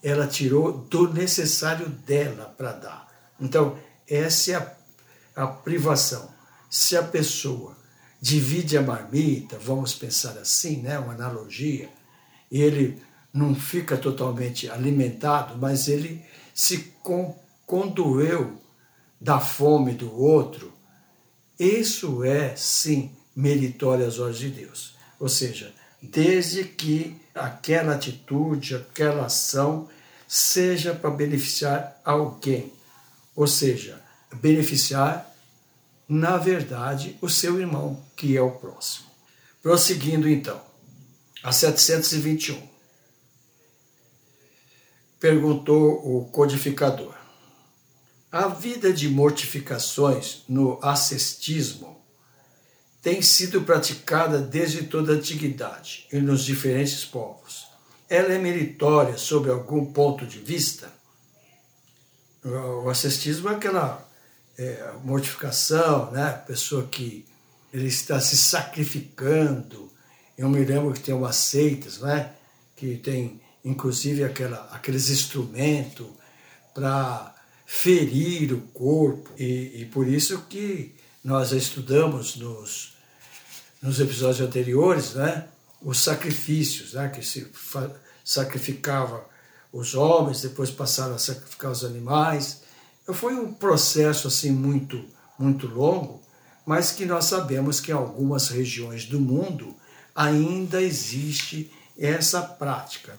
ela 0.00 0.28
tirou 0.28 0.70
do 0.70 1.12
necessário 1.12 1.88
dela 1.88 2.54
para 2.56 2.70
dar. 2.74 3.08
Então, 3.40 3.76
essa 4.08 4.52
é 4.52 4.54
a, 4.54 5.42
a 5.42 5.46
privação. 5.48 6.32
Se 6.70 6.96
a 6.96 7.02
pessoa 7.02 7.76
divide 8.20 8.78
a 8.78 8.82
marmita, 8.82 9.58
vamos 9.58 9.96
pensar 9.96 10.38
assim, 10.38 10.76
né, 10.76 10.96
uma 10.96 11.14
analogia, 11.14 11.88
e 12.52 12.62
ele 12.62 13.02
não 13.32 13.54
fica 13.54 13.96
totalmente 13.96 14.70
alimentado, 14.70 15.56
mas 15.58 15.88
ele 15.88 16.24
se 16.54 16.92
condoeu 17.66 18.60
da 19.20 19.38
fome 19.38 19.92
do 19.92 20.14
outro, 20.14 20.72
isso 21.58 22.24
é 22.24 22.54
sim 22.56 23.10
meritório 23.34 24.06
às 24.06 24.18
olhos 24.18 24.38
de 24.38 24.50
Deus. 24.50 24.96
Ou 25.18 25.28
seja, 25.28 25.72
desde 26.00 26.64
que 26.64 27.16
aquela 27.34 27.94
atitude, 27.94 28.76
aquela 28.76 29.26
ação 29.26 29.88
seja 30.26 30.94
para 30.94 31.10
beneficiar 31.10 32.00
alguém 32.04 32.72
ou 33.38 33.46
seja, 33.46 34.02
beneficiar, 34.34 35.32
na 36.08 36.36
verdade, 36.36 37.16
o 37.22 37.28
seu 37.28 37.60
irmão, 37.60 38.04
que 38.16 38.36
é 38.36 38.42
o 38.42 38.50
próximo. 38.50 39.06
Prosseguindo 39.62 40.28
então, 40.28 40.60
a 41.40 41.52
721. 41.52 42.67
Perguntou 45.18 46.00
o 46.04 46.24
codificador. 46.26 47.14
A 48.30 48.48
vida 48.48 48.92
de 48.92 49.08
mortificações 49.08 50.42
no 50.48 50.78
ascetismo 50.82 51.98
tem 53.00 53.22
sido 53.22 53.62
praticada 53.62 54.38
desde 54.38 54.84
toda 54.84 55.12
a 55.12 55.16
antiguidade 55.16 56.06
e 56.12 56.18
nos 56.18 56.44
diferentes 56.44 57.04
povos. 57.04 57.66
Ela 58.08 58.34
é 58.34 58.38
meritória 58.38 59.16
sob 59.16 59.50
algum 59.50 59.86
ponto 59.92 60.26
de 60.26 60.38
vista? 60.38 60.90
O 62.44 62.88
ascetismo 62.88 63.48
é 63.48 63.54
aquela 63.54 64.06
é, 64.58 64.92
mortificação, 65.04 66.10
né? 66.10 66.32
pessoa 66.46 66.86
que 66.86 67.26
ele 67.72 67.88
está 67.88 68.20
se 68.20 68.36
sacrificando. 68.36 69.90
Eu 70.36 70.48
me 70.48 70.64
lembro 70.64 70.92
que 70.92 71.00
tem 71.00 71.14
umas 71.14 71.36
seitas, 71.36 71.98
né? 71.98 72.32
que 72.76 72.96
tem 72.96 73.40
inclusive 73.68 74.24
aquela, 74.24 74.68
aqueles 74.72 75.10
instrumentos 75.10 76.06
para 76.74 77.34
ferir 77.66 78.54
o 78.54 78.60
corpo. 78.72 79.30
E, 79.38 79.82
e, 79.82 79.84
por 79.86 80.08
isso 80.08 80.38
que 80.48 80.94
nós 81.22 81.52
estudamos 81.52 82.36
nos, 82.36 82.94
nos 83.82 84.00
episódios 84.00 84.40
anteriores 84.40 85.14
né? 85.14 85.46
os 85.82 86.00
sacrifícios, 86.00 86.94
né? 86.94 87.08
que 87.08 87.22
se 87.22 87.46
sacrificava 88.24 89.26
os 89.70 89.94
homens, 89.94 90.40
depois 90.40 90.70
passaram 90.70 91.14
a 91.14 91.18
sacrificar 91.18 91.70
os 91.70 91.84
animais. 91.84 92.62
Foi 93.12 93.34
um 93.34 93.52
processo 93.52 94.28
assim 94.28 94.50
muito, 94.50 95.04
muito 95.38 95.66
longo, 95.66 96.22
mas 96.64 96.90
que 96.90 97.04
nós 97.04 97.26
sabemos 97.26 97.80
que 97.80 97.90
em 97.90 97.94
algumas 97.94 98.48
regiões 98.48 99.04
do 99.04 99.20
mundo 99.20 99.76
ainda 100.14 100.80
existe 100.80 101.70
essa 101.98 102.40
prática. 102.40 103.18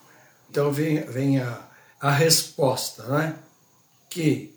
Então 0.49 0.71
vem, 0.71 1.01
vem 1.03 1.39
a, 1.39 1.61
a 1.99 2.11
resposta, 2.11 3.03
né? 3.03 3.37
que 4.09 4.55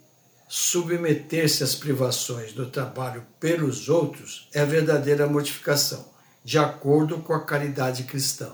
submeter-se 0.48 1.62
às 1.62 1.74
privações 1.74 2.52
do 2.52 2.70
trabalho 2.70 3.26
pelos 3.38 3.88
outros 3.88 4.48
é 4.52 4.64
verdadeira 4.64 5.26
mortificação, 5.26 6.04
de 6.44 6.58
acordo 6.58 7.18
com 7.20 7.32
a 7.32 7.44
caridade 7.44 8.04
cristã. 8.04 8.52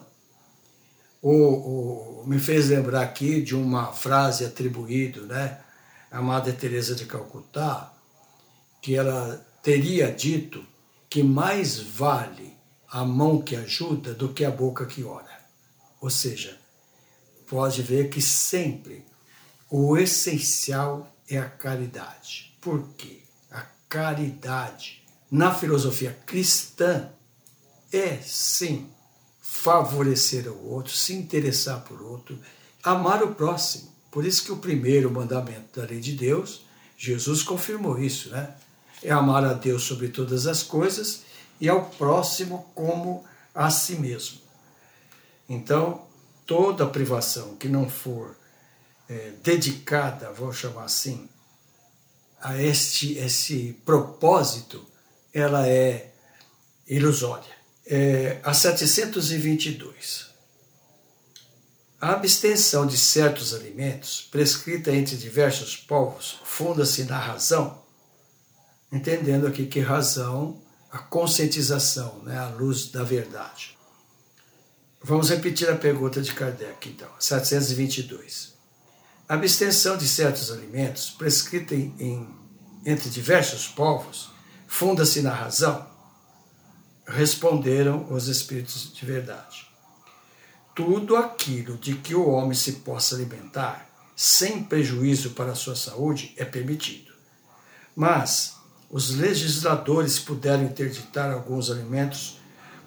O, 1.20 2.22
o, 2.22 2.24
me 2.26 2.38
fez 2.38 2.68
lembrar 2.68 3.02
aqui 3.02 3.42
de 3.42 3.54
uma 3.56 3.92
frase 3.92 4.44
atribuída 4.44 5.22
né, 5.22 5.60
à 6.10 6.20
Madre 6.20 6.52
Teresa 6.52 6.94
de 6.94 7.06
Calcutá, 7.06 7.92
que 8.80 8.94
ela 8.94 9.44
teria 9.62 10.12
dito 10.12 10.64
que 11.10 11.22
mais 11.22 11.78
vale 11.78 12.56
a 12.88 13.04
mão 13.04 13.42
que 13.42 13.56
ajuda 13.56 14.14
do 14.14 14.32
que 14.32 14.44
a 14.44 14.50
boca 14.50 14.86
que 14.86 15.02
ora. 15.02 15.38
Ou 16.00 16.10
seja, 16.10 16.56
pode 17.48 17.82
ver 17.82 18.10
que 18.10 18.20
sempre 18.20 19.04
o 19.70 19.96
essencial 19.96 21.14
é 21.28 21.38
a 21.38 21.48
caridade. 21.48 22.56
Por 22.60 22.88
quê? 22.96 23.22
A 23.50 23.64
caridade, 23.88 25.02
na 25.30 25.54
filosofia 25.54 26.16
cristã, 26.26 27.10
é 27.92 28.16
sim 28.16 28.88
favorecer 29.40 30.46
o 30.48 30.68
outro, 30.68 30.92
se 30.92 31.14
interessar 31.14 31.82
por 31.84 32.02
outro, 32.02 32.38
amar 32.82 33.22
o 33.22 33.34
próximo. 33.34 33.92
Por 34.10 34.24
isso 34.24 34.44
que 34.44 34.52
o 34.52 34.58
primeiro 34.58 35.10
mandamento 35.10 35.80
da 35.80 35.86
lei 35.86 36.00
de 36.00 36.12
Deus, 36.12 36.64
Jesus 36.96 37.42
confirmou 37.42 37.98
isso, 37.98 38.30
né? 38.30 38.54
É 39.02 39.10
amar 39.10 39.44
a 39.44 39.52
Deus 39.52 39.84
sobre 39.84 40.08
todas 40.08 40.46
as 40.46 40.62
coisas 40.62 41.22
e 41.60 41.68
ao 41.68 41.86
próximo 41.90 42.70
como 42.74 43.24
a 43.54 43.70
si 43.70 43.96
mesmo. 43.96 44.38
Então, 45.48 46.07
toda 46.48 46.86
privação 46.86 47.56
que 47.56 47.68
não 47.68 47.88
for 47.90 48.34
é, 49.06 49.32
dedicada, 49.42 50.32
vou 50.32 50.50
chamar 50.50 50.84
assim, 50.84 51.28
a 52.40 52.60
este 52.60 53.18
esse 53.18 53.78
propósito, 53.84 54.84
ela 55.32 55.68
é 55.68 56.10
ilusória. 56.88 57.52
É, 57.86 58.40
a 58.42 58.54
722. 58.54 60.26
A 62.00 62.12
abstenção 62.12 62.86
de 62.86 62.96
certos 62.96 63.52
alimentos, 63.52 64.26
prescrita 64.30 64.90
entre 64.90 65.16
diversos 65.16 65.76
povos, 65.76 66.40
funda-se 66.44 67.04
na 67.04 67.18
razão, 67.18 67.82
entendendo 68.90 69.46
aqui 69.46 69.66
que 69.66 69.80
razão, 69.80 70.62
a 70.90 70.98
conscientização, 70.98 72.22
né, 72.22 72.38
a 72.38 72.48
luz 72.48 72.86
da 72.90 73.02
verdade. 73.02 73.77
Vamos 75.08 75.30
repetir 75.30 75.70
a 75.70 75.74
pergunta 75.74 76.20
de 76.20 76.34
Kardec, 76.34 76.86
então, 76.86 77.08
722. 77.18 78.52
A 79.26 79.32
abstenção 79.32 79.96
de 79.96 80.06
certos 80.06 80.52
alimentos, 80.52 81.08
prescrita 81.08 81.74
em, 81.74 81.94
em 81.98 82.28
entre 82.84 83.08
diversos 83.08 83.66
povos, 83.68 84.30
funda-se 84.66 85.22
na 85.22 85.32
razão? 85.32 85.88
Responderam 87.06 88.06
os 88.12 88.28
espíritos 88.28 88.92
de 88.92 89.06
verdade. 89.06 89.66
Tudo 90.74 91.16
aquilo 91.16 91.78
de 91.78 91.94
que 91.94 92.14
o 92.14 92.28
homem 92.28 92.52
se 92.52 92.72
possa 92.72 93.14
alimentar, 93.14 93.88
sem 94.14 94.62
prejuízo 94.62 95.30
para 95.30 95.52
a 95.52 95.54
sua 95.54 95.74
saúde, 95.74 96.34
é 96.36 96.44
permitido. 96.44 97.12
Mas 97.96 98.56
os 98.90 99.16
legisladores 99.16 100.18
puderam 100.18 100.64
interditar 100.64 101.32
alguns 101.32 101.70
alimentos 101.70 102.38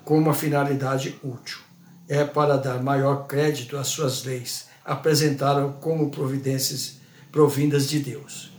com 0.05 0.19
uma 0.19 0.36
finalidade 0.36 1.19
útil 1.23 1.70
é 2.12 2.26
para 2.26 2.58
dar 2.58 2.84
maior 2.84 3.26
crédito 3.26 3.78
às 3.78 3.88
suas 3.88 4.26
leis, 4.26 4.65
apresentaram 4.84 5.71
como 5.71 6.12
providências 6.12 6.97
provindas 7.32 7.88
de 7.88 8.00
Deus. 8.00 8.52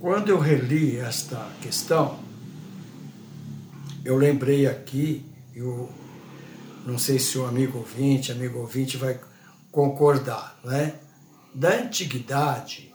Quando 0.00 0.30
eu 0.30 0.38
reli 0.38 0.96
esta 0.96 1.46
questão, 1.60 2.18
eu 4.02 4.16
lembrei 4.16 4.66
aqui, 4.66 5.26
eu 5.54 5.90
não 6.86 6.96
sei 6.96 7.18
se 7.18 7.36
o 7.36 7.44
amigo 7.44 7.80
ouvinte, 7.80 8.32
amigo 8.32 8.60
ouvinte 8.60 8.96
vai 8.96 9.20
concordar, 9.70 10.58
não 10.64 10.72
é? 10.72 10.94
Da 11.54 11.74
antiguidade 11.74 12.90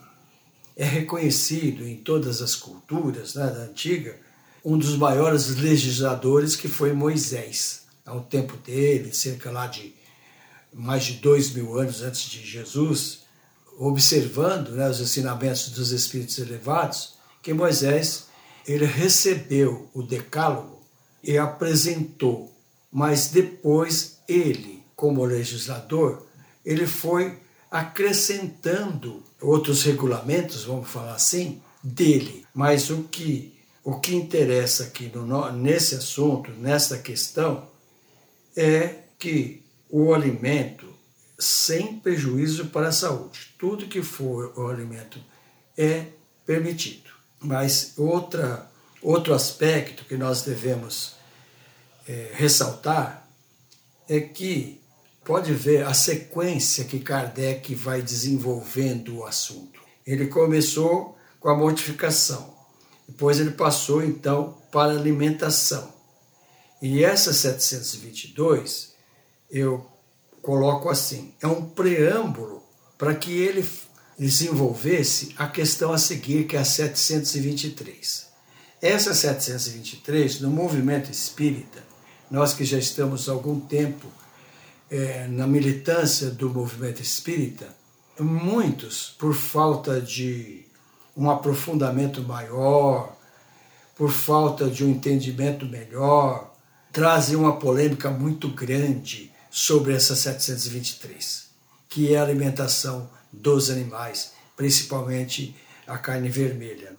é 0.76 0.84
reconhecido 0.84 1.88
em 1.88 1.98
todas 1.98 2.42
as 2.42 2.56
culturas 2.56 3.36
né, 3.36 3.46
da 3.46 3.66
antiga 3.66 4.18
um 4.66 4.80
dos 4.80 4.98
maiores 4.98 5.56
legisladores 5.58 6.56
que 6.56 6.68
foi 6.68 6.92
Moisés 6.92 7.83
ao 8.06 8.22
tempo 8.22 8.58
dele, 8.58 9.14
cerca 9.14 9.52
lá 9.52 9.68
de 9.68 9.94
mais 10.74 11.06
de 11.06 11.14
dois 11.14 11.52
mil 11.52 11.78
anos 11.78 12.02
antes 12.02 12.22
de 12.22 12.46
Jesus, 12.46 13.22
observando 13.78 14.72
né, 14.72 14.90
os 14.90 15.00
ensinamentos 15.00 15.70
dos 15.70 15.92
Espíritos 15.92 16.38
elevados, 16.40 17.16
que 17.42 17.54
Moisés 17.54 18.28
ele 18.68 18.86
recebeu 18.86 19.90
o 19.94 20.02
decálogo 20.02 20.82
e 21.24 21.38
apresentou, 21.38 22.52
mas 22.92 23.28
depois 23.28 24.20
ele, 24.28 24.84
como 24.96 25.26
legislador, 25.26 26.26
ele 26.66 26.88
foi 26.88 27.40
acrescentando 27.70 29.24
outros 29.42 29.84
regulamentos, 29.84 30.64
vamos 30.64 30.90
falar 30.90 31.16
assim, 31.16 31.62
dele. 31.84 32.46
Mas 32.54 32.90
o 32.90 33.04
que 33.04 33.54
o 33.84 34.00
que 34.00 34.16
interessa 34.16 34.84
aqui 34.84 35.12
no, 35.14 35.52
nesse 35.52 35.96
assunto, 35.96 36.52
nesta 36.52 36.98
questão, 36.98 37.68
é 38.56 39.00
que 39.18 39.64
o 39.90 40.14
alimento, 40.14 40.88
sem 41.38 42.00
prejuízo 42.00 42.68
para 42.68 42.90
a 42.90 42.92
saúde, 42.92 43.54
tudo 43.58 43.88
que 43.88 44.02
for 44.02 44.54
o 44.58 44.68
alimento 44.68 45.20
é 45.78 46.08
permitido. 46.46 47.10
Mas 47.40 47.94
outra, 47.98 48.70
outro 49.02 49.34
aspecto 49.34 50.06
que 50.06 50.16
nós 50.16 50.42
devemos 50.42 51.16
é, 52.08 52.32
ressaltar 52.34 53.28
é 54.08 54.20
que 54.20 54.82
pode 55.24 55.54
ver 55.54 55.86
a 55.86 55.94
sequência 55.94 56.84
que 56.86 57.00
Kardec 57.00 57.74
vai 57.76 58.02
desenvolvendo 58.02 59.18
o 59.18 59.26
assunto. 59.26 59.80
Ele 60.06 60.28
começou 60.28 61.18
com 61.40 61.50
a 61.50 61.56
mortificação, 61.56 62.54
depois 63.08 63.40
ele 63.40 63.52
passou 63.52 64.04
então 64.04 64.58
para 64.72 64.92
a 64.92 64.96
alimentação. 64.96 65.93
E 66.84 67.02
essa 67.02 67.32
722 67.32 68.94
eu 69.50 69.90
coloco 70.42 70.90
assim: 70.90 71.34
é 71.42 71.48
um 71.48 71.64
preâmbulo 71.70 72.62
para 72.98 73.16
que 73.16 73.32
ele 73.32 73.66
desenvolvesse 74.20 75.34
a 75.38 75.48
questão 75.48 75.94
a 75.94 75.98
seguir, 75.98 76.46
que 76.46 76.58
é 76.58 76.60
a 76.60 76.66
723. 76.66 78.28
Essa 78.82 79.14
723, 79.14 80.42
no 80.42 80.50
movimento 80.50 81.10
espírita, 81.10 81.82
nós 82.30 82.54
que 82.54 82.66
já 82.66 82.78
estamos 82.78 83.30
há 83.30 83.32
algum 83.32 83.62
tempo 83.62 84.08
é, 84.92 85.26
na 85.28 85.48
militância 85.48 86.30
do 86.30 86.50
movimento 86.50 87.02
espírita, 87.02 87.74
muitos, 88.20 89.16
por 89.18 89.34
falta 89.34 90.02
de 90.02 90.66
um 91.16 91.30
aprofundamento 91.30 92.22
maior, 92.24 93.16
por 93.96 94.12
falta 94.12 94.70
de 94.70 94.84
um 94.84 94.90
entendimento 94.90 95.66
melhor, 95.66 96.53
trazem 96.94 97.36
uma 97.36 97.58
polêmica 97.58 98.12
muito 98.12 98.48
grande 98.48 99.32
sobre 99.50 99.96
essa 99.96 100.16
723, 100.16 101.50
que 101.90 102.14
é 102.14 102.20
a 102.20 102.24
alimentação 102.24 103.10
dos 103.32 103.72
animais, 103.72 104.34
principalmente 104.56 105.56
a 105.88 105.98
carne 105.98 106.30
vermelha. 106.30 106.96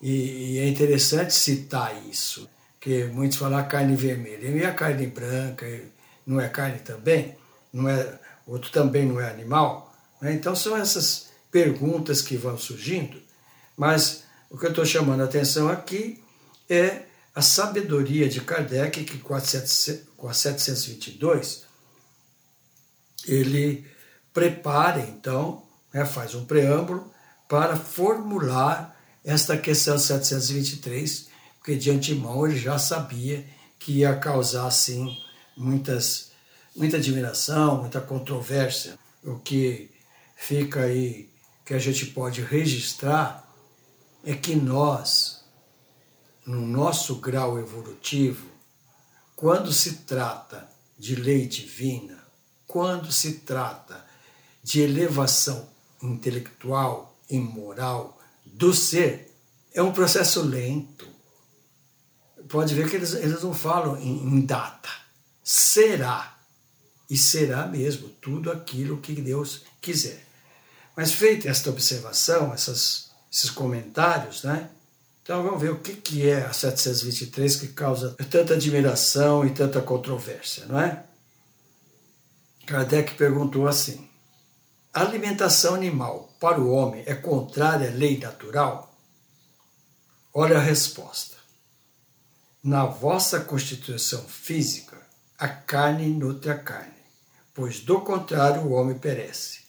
E, 0.00 0.56
e 0.56 0.58
é 0.58 0.68
interessante 0.68 1.32
citar 1.32 1.98
isso, 2.06 2.46
que 2.78 3.04
muitos 3.04 3.38
falam 3.38 3.58
ah, 3.58 3.62
carne 3.62 3.96
vermelha. 3.96 4.46
E 4.46 4.62
a 4.62 4.74
carne 4.74 5.06
branca 5.06 5.66
não 6.26 6.38
é 6.38 6.46
carne 6.48 6.80
também? 6.80 7.34
Não 7.72 7.88
é, 7.88 8.18
outro 8.46 8.70
também 8.70 9.06
não 9.06 9.18
é 9.18 9.30
animal? 9.30 9.96
Né? 10.20 10.34
Então 10.34 10.54
são 10.54 10.76
essas 10.76 11.30
perguntas 11.50 12.20
que 12.20 12.36
vão 12.36 12.58
surgindo, 12.58 13.22
mas 13.74 14.24
o 14.50 14.58
que 14.58 14.66
eu 14.66 14.70
estou 14.70 14.84
chamando 14.84 15.22
a 15.22 15.24
atenção 15.24 15.68
aqui 15.68 16.22
é 16.68 17.04
a 17.34 17.42
sabedoria 17.42 18.28
de 18.28 18.40
Kardec, 18.40 19.02
que 19.04 19.18
com 19.18 19.34
a 19.34 19.40
722 19.40 21.64
ele 23.26 23.84
prepara 24.32 25.00
então, 25.00 25.66
né, 25.92 26.04
faz 26.04 26.32
um 26.34 26.44
preâmbulo 26.44 27.12
para 27.48 27.76
formular 27.76 28.94
esta 29.24 29.56
questão 29.56 29.98
723, 29.98 31.28
porque 31.58 31.76
de 31.76 31.90
antemão 31.90 32.46
ele 32.46 32.58
já 32.58 32.78
sabia 32.78 33.46
que 33.78 34.00
ia 34.00 34.14
causar 34.16 34.66
assim 34.66 35.16
muitas 35.56 36.34
muita 36.74 36.96
admiração, 36.96 37.82
muita 37.82 38.00
controvérsia, 38.00 38.98
o 39.22 39.38
que 39.38 39.90
fica 40.36 40.80
aí 40.80 41.30
que 41.64 41.72
a 41.72 41.78
gente 41.78 42.06
pode 42.06 42.42
registrar 42.42 43.48
é 44.24 44.34
que 44.34 44.56
nós, 44.56 45.33
no 46.46 46.60
nosso 46.60 47.16
grau 47.16 47.58
evolutivo, 47.58 48.46
quando 49.34 49.72
se 49.72 49.98
trata 49.98 50.68
de 50.98 51.16
lei 51.16 51.46
divina, 51.46 52.22
quando 52.66 53.10
se 53.10 53.40
trata 53.40 54.04
de 54.62 54.80
elevação 54.80 55.68
intelectual 56.02 57.16
e 57.28 57.38
moral 57.38 58.20
do 58.44 58.72
ser, 58.74 59.34
é 59.72 59.82
um 59.82 59.92
processo 59.92 60.42
lento. 60.42 61.06
Pode 62.48 62.74
ver 62.74 62.88
que 62.88 62.96
eles, 62.96 63.14
eles 63.14 63.42
não 63.42 63.54
falam 63.54 63.96
em, 63.96 64.22
em 64.22 64.40
data. 64.44 64.90
Será. 65.42 66.38
E 67.08 67.16
será 67.16 67.66
mesmo 67.66 68.08
tudo 68.08 68.50
aquilo 68.50 69.00
que 69.00 69.14
Deus 69.14 69.62
quiser. 69.80 70.24
Mas 70.96 71.12
feita 71.12 71.48
esta 71.48 71.70
observação, 71.70 72.52
essas, 72.52 73.10
esses 73.30 73.50
comentários, 73.50 74.42
né? 74.44 74.70
Então 75.24 75.42
vamos 75.42 75.58
ver 75.58 75.70
o 75.70 75.78
que, 75.80 75.96
que 75.96 76.28
é 76.28 76.44
a 76.44 76.52
723 76.52 77.56
que 77.56 77.68
causa 77.68 78.14
tanta 78.30 78.52
admiração 78.52 79.46
e 79.46 79.54
tanta 79.54 79.80
controvérsia, 79.80 80.66
não 80.66 80.78
é? 80.78 81.02
Kardec 82.66 83.14
perguntou 83.14 83.66
assim: 83.66 84.06
a 84.92 85.00
alimentação 85.00 85.74
animal 85.74 86.28
para 86.38 86.60
o 86.60 86.70
homem 86.70 87.02
é 87.06 87.14
contrária 87.14 87.88
à 87.88 87.94
lei 87.94 88.18
natural? 88.18 88.94
Olha 90.34 90.58
a 90.58 90.60
resposta. 90.60 91.38
Na 92.62 92.84
vossa 92.84 93.40
constituição 93.40 94.22
física, 94.24 94.98
a 95.38 95.48
carne 95.48 96.06
nutre 96.08 96.50
a 96.50 96.58
carne, 96.58 97.02
pois 97.54 97.80
do 97.80 98.02
contrário 98.02 98.60
o 98.60 98.72
homem 98.72 98.98
perece. 98.98 99.63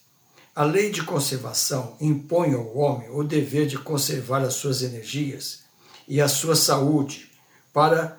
A 0.55 0.63
lei 0.63 0.89
de 0.89 1.03
conservação 1.03 1.97
impõe 1.99 2.53
ao 2.53 2.77
homem 2.77 3.09
o 3.09 3.23
dever 3.25 3.67
de 3.67 3.77
conservar 3.77 4.41
as 4.41 4.53
suas 4.53 4.81
energias 4.81 5.65
e 6.07 6.21
a 6.21 6.29
sua 6.29 6.55
saúde 6.55 7.29
para 7.73 8.17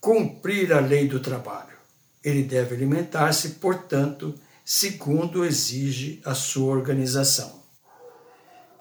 cumprir 0.00 0.72
a 0.72 0.78
lei 0.78 1.08
do 1.08 1.18
trabalho. 1.18 1.76
Ele 2.22 2.44
deve 2.44 2.76
alimentar-se, 2.76 3.50
portanto, 3.56 4.38
segundo 4.64 5.44
exige 5.44 6.22
a 6.24 6.32
sua 6.32 6.72
organização. 6.72 7.60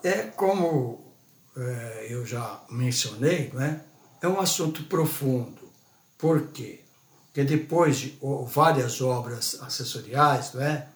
É 0.04 0.22
como 0.22 1.16
é, 1.58 2.08
eu 2.12 2.24
já 2.24 2.64
mencionei, 2.70 3.50
não 3.52 3.64
é? 3.64 3.82
é 4.22 4.28
um 4.28 4.40
assunto 4.40 4.84
profundo. 4.84 5.68
Por 6.16 6.50
quê? 6.50 6.82
Porque 7.26 7.44
depois 7.44 7.98
de 7.98 8.20
várias 8.46 9.02
obras 9.02 9.58
assessoriais, 9.62 10.54
não 10.54 10.62
é? 10.62 10.93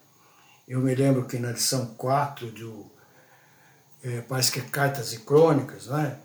Eu 0.68 0.80
me 0.80 0.94
lembro 0.94 1.24
que 1.24 1.38
na 1.38 1.52
lição 1.52 1.86
4 1.96 2.50
do. 2.50 2.86
É, 4.04 4.20
parece 4.20 4.52
que 4.52 4.60
é 4.60 4.62
Cartas 4.62 5.14
e 5.14 5.20
Crônicas, 5.20 5.86
né? 5.86 6.18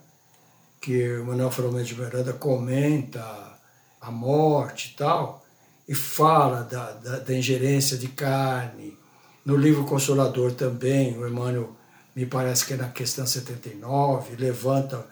que 0.84 1.17
o 1.17 1.25
Manuel 1.27 1.49
Filomeno 1.49 1.86
de 1.86 1.95
Miranda 1.95 2.34
comenta 2.34 3.58
a 4.01 4.12
morte 4.12 4.91
e 4.91 4.97
tal, 4.97 5.45
e 5.88 5.95
fala 5.95 6.62
da, 6.63 6.91
da, 6.91 7.19
da, 7.19 7.34
ingerência 7.34 7.97
de 7.97 8.10
carne. 8.10 8.97
No 9.45 9.56
livro 9.56 9.86
Consolador 9.86 10.51
também, 10.51 11.17
o 11.17 11.25
Emmanuel, 11.25 11.73
me 12.13 12.25
parece 12.25 12.65
que 12.65 12.73
é 12.73 12.77
na 12.77 12.89
questão 12.89 13.25
79, 13.25 14.36
levanta 14.36 15.08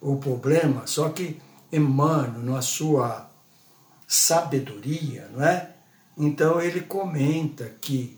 o 0.00 0.16
problema, 0.18 0.86
só 0.86 1.08
que 1.08 1.42
Emmanuel, 1.72 2.44
na 2.44 2.62
sua 2.62 3.28
sabedoria, 4.06 5.28
não 5.32 5.44
é? 5.44 5.74
Então 6.16 6.60
ele 6.60 6.82
comenta 6.82 7.64
que 7.80 8.17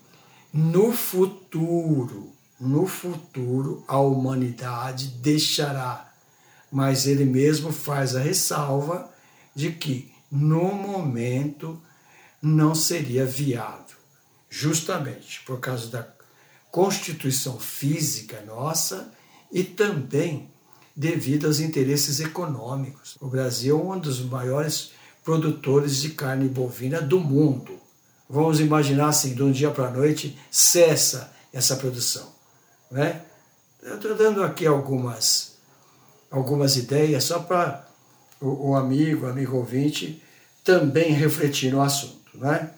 no 0.52 0.92
futuro, 0.92 2.32
no 2.60 2.86
futuro, 2.86 3.84
a 3.86 3.98
humanidade 3.98 5.08
deixará. 5.22 6.12
Mas 6.72 7.06
ele 7.06 7.24
mesmo 7.24 7.72
faz 7.72 8.16
a 8.16 8.20
ressalva 8.20 9.10
de 9.54 9.72
que, 9.72 10.12
no 10.30 10.72
momento, 10.74 11.80
não 12.42 12.74
seria 12.74 13.24
viável, 13.24 13.96
justamente 14.48 15.40
por 15.44 15.60
causa 15.60 15.88
da 15.88 16.08
constituição 16.70 17.58
física 17.58 18.42
nossa 18.42 19.12
e 19.52 19.64
também 19.64 20.48
devido 20.94 21.46
aos 21.46 21.60
interesses 21.60 22.20
econômicos. 22.20 23.16
O 23.20 23.28
Brasil 23.28 23.78
é 23.78 23.94
um 23.96 23.98
dos 23.98 24.20
maiores 24.20 24.92
produtores 25.24 25.96
de 26.00 26.10
carne 26.10 26.48
bovina 26.48 27.00
do 27.00 27.20
mundo 27.20 27.79
vamos 28.30 28.60
imaginar 28.60 29.08
assim, 29.08 29.34
de 29.34 29.42
um 29.42 29.50
dia 29.50 29.72
para 29.72 29.88
a 29.88 29.90
noite, 29.90 30.38
cessa 30.50 31.32
essa 31.52 31.74
produção. 31.76 32.32
Né? 32.88 33.22
Eu 33.82 33.96
estou 33.96 34.14
dando 34.14 34.44
aqui 34.44 34.66
algumas, 34.66 35.56
algumas 36.30 36.76
ideias 36.76 37.24
só 37.24 37.40
para 37.40 37.84
o, 38.40 38.70
o, 38.70 38.76
amigo, 38.76 39.26
amigo 39.26 39.56
ouvinte, 39.56 40.22
também 40.62 41.12
refletir 41.12 41.72
no 41.72 41.82
assunto. 41.82 42.38
Né? 42.38 42.70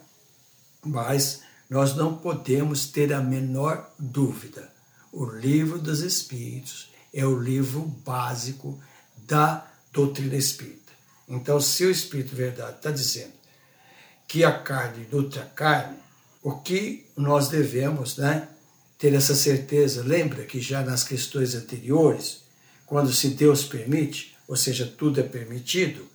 Mas 0.83 1.41
nós 1.69 1.95
não 1.95 2.17
podemos 2.17 2.87
ter 2.87 3.13
a 3.13 3.21
menor 3.21 3.91
dúvida. 3.99 4.73
O 5.11 5.25
livro 5.25 5.77
dos 5.77 6.01
Espíritos 6.01 6.91
é 7.13 7.23
o 7.23 7.39
livro 7.39 7.81
básico 7.81 8.81
da 9.27 9.67
doutrina 9.91 10.35
espírita. 10.35 10.91
Então, 11.29 11.61
se 11.61 11.85
o 11.85 11.91
Espírito 11.91 12.35
Verdade 12.35 12.77
está 12.77 12.89
dizendo 12.89 13.42
que 14.33 14.43
a 14.43 14.51
carne 14.51 15.07
nutre 15.11 15.39
a 15.39 15.45
carne, 15.45 15.95
o 16.41 16.53
que 16.53 17.05
nós 17.15 17.49
devemos 17.49 18.17
né, 18.17 18.47
ter 18.97 19.13
essa 19.13 19.35
certeza? 19.35 20.01
Lembra 20.01 20.43
que 20.43 20.59
já 20.59 20.81
nas 20.81 21.03
questões 21.03 21.53
anteriores, 21.53 22.41
quando 22.87 23.13
se 23.13 23.29
Deus 23.29 23.63
permite, 23.63 24.35
ou 24.47 24.55
seja, 24.55 24.91
tudo 24.97 25.19
é 25.19 25.23
permitido, 25.23 26.07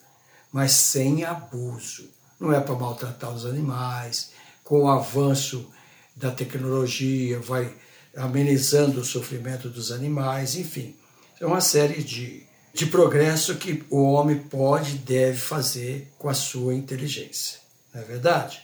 mas 0.52 0.72
sem 0.72 1.22
abuso. 1.22 2.10
Não 2.40 2.52
é 2.52 2.58
para 2.58 2.74
maltratar 2.74 3.32
os 3.32 3.46
animais, 3.46 4.32
com 4.64 4.80
o 4.82 4.88
avanço 4.88 5.70
da 6.16 6.32
tecnologia, 6.32 7.38
vai 7.38 7.72
amenizando 8.16 9.00
o 9.00 9.04
sofrimento 9.04 9.68
dos 9.68 9.92
animais, 9.92 10.56
enfim. 10.56 10.96
É 11.40 11.46
uma 11.46 11.60
série 11.60 12.02
de, 12.02 12.42
de 12.74 12.86
progresso 12.86 13.54
que 13.54 13.84
o 13.88 14.02
homem 14.02 14.40
pode 14.40 14.96
e 14.96 14.98
deve 14.98 15.38
fazer 15.38 16.12
com 16.18 16.28
a 16.28 16.34
sua 16.34 16.74
inteligência. 16.74 17.67
Não 17.98 18.04
é 18.04 18.06
verdade? 18.06 18.62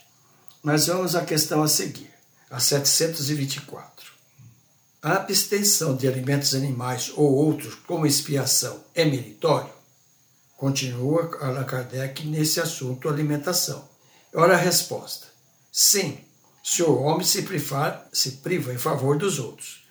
Mas 0.62 0.86
vamos 0.86 1.16
à 1.16 1.24
questão 1.24 1.60
a 1.64 1.66
seguir, 1.66 2.10
a 2.48 2.60
724. 2.60 4.12
A 5.02 5.14
abstenção 5.14 5.96
de 5.96 6.06
alimentos 6.06 6.54
animais 6.54 7.12
ou 7.16 7.34
outros 7.34 7.74
como 7.74 8.06
expiação 8.06 8.84
é 8.94 9.04
meritório? 9.04 9.72
Continua 10.56 11.36
Allan 11.40 11.64
Kardec 11.64 12.24
nesse 12.28 12.60
assunto 12.60 13.08
alimentação. 13.08 13.88
Ora 14.32 14.54
a 14.54 14.56
resposta: 14.56 15.26
sim, 15.72 16.20
se 16.62 16.84
o 16.84 17.00
homem 17.00 17.26
se, 17.26 17.42
privar, 17.42 18.08
se 18.12 18.36
priva 18.36 18.72
em 18.72 18.78
favor 18.78 19.18
dos 19.18 19.40
outros. 19.40 19.84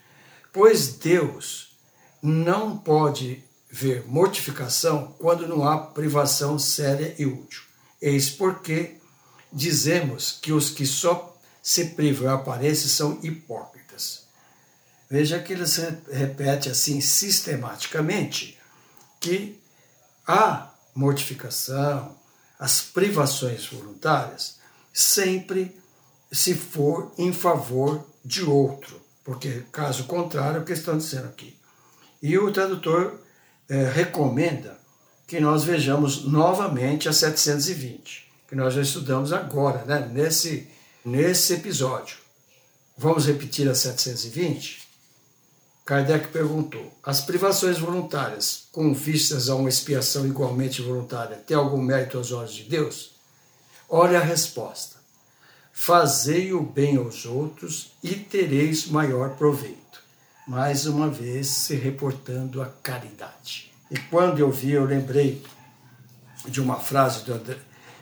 Pois 0.54 0.88
Deus 0.94 1.76
não 2.22 2.78
pode 2.78 3.44
ver 3.70 4.06
mortificação 4.08 5.14
quando 5.20 5.46
não 5.46 5.68
há 5.68 5.78
privação 5.80 6.58
séria 6.58 7.14
e 7.20 7.26
útil. 7.26 7.62
Eis 8.02 8.30
porque 8.30 9.03
dizemos 9.54 10.40
que 10.42 10.52
os 10.52 10.70
que 10.70 10.86
só 10.86 11.38
se 11.62 11.86
privam 11.92 12.30
a 12.30 12.34
aparência 12.34 12.90
são 12.90 13.20
hipócritas. 13.24 14.24
Veja 15.10 15.40
que 15.40 15.54
eles 15.54 15.80
repete 16.12 16.70
assim 16.70 17.00
sistematicamente 17.00 18.58
que 19.20 19.62
a 20.28 20.72
mortificação, 20.96 22.18
as 22.60 22.82
privações 22.82 23.66
voluntárias, 23.68 24.58
sempre 24.92 25.78
se 26.32 26.56
for 26.56 27.14
em 27.18 27.32
favor 27.32 28.06
de 28.26 28.44
outro, 28.44 29.02
porque 29.24 29.64
caso 29.72 30.06
contrário, 30.06 30.58
é 30.58 30.62
o 30.62 30.66
que 30.66 30.74
estão 30.74 30.98
dizendo 30.98 31.28
aqui. 31.28 31.58
E 32.22 32.38
o 32.38 32.52
tradutor 32.52 33.20
é, 33.70 33.84
recomenda 33.86 34.80
que 35.28 35.40
nós 35.40 35.64
vejamos 35.64 36.26
novamente 36.26 37.08
a 37.08 37.14
720, 37.14 38.33
que 38.54 38.58
nós 38.58 38.76
já 38.76 38.84
estudamos 38.84 39.34
agora, 39.34 39.84
né, 39.84 40.08
nesse, 40.14 40.68
nesse 41.04 41.56
episódio. 41.56 42.18
Vamos 42.96 43.26
repetir 43.26 43.68
a 43.68 43.74
720? 43.74 44.88
Kardec 45.84 46.28
perguntou: 46.28 46.96
as 47.02 47.20
privações 47.20 47.80
voluntárias, 47.80 48.68
com 48.72 48.94
vistas 48.94 49.50
a 49.50 49.56
uma 49.56 49.70
expiação 49.70 50.28
igualmente 50.28 50.84
voluntária, 50.84 51.38
têm 51.38 51.58
algum 51.58 51.82
mérito 51.82 52.20
aos 52.20 52.32
olhos 52.32 52.54
de 52.54 52.66
Deus? 52.66 53.16
Olha 53.90 54.20
a 54.20 54.24
resposta: 54.24 54.98
fazei 55.72 56.54
o 56.54 56.62
bem 56.62 56.98
aos 56.98 57.26
outros 57.26 57.94
e 58.04 58.14
tereis 58.14 58.86
maior 58.86 59.32
proveito. 59.32 60.00
Mais 60.48 60.86
uma 60.86 61.10
vez 61.10 61.48
se 61.48 61.74
reportando 61.74 62.62
a 62.62 62.68
caridade. 62.68 63.72
E 63.90 63.98
quando 63.98 64.38
eu 64.38 64.52
vi, 64.52 64.74
eu 64.74 64.86
lembrei 64.86 65.44
de 66.46 66.62
uma 66.62 66.80
frase 66.80 67.24
do, 67.24 67.34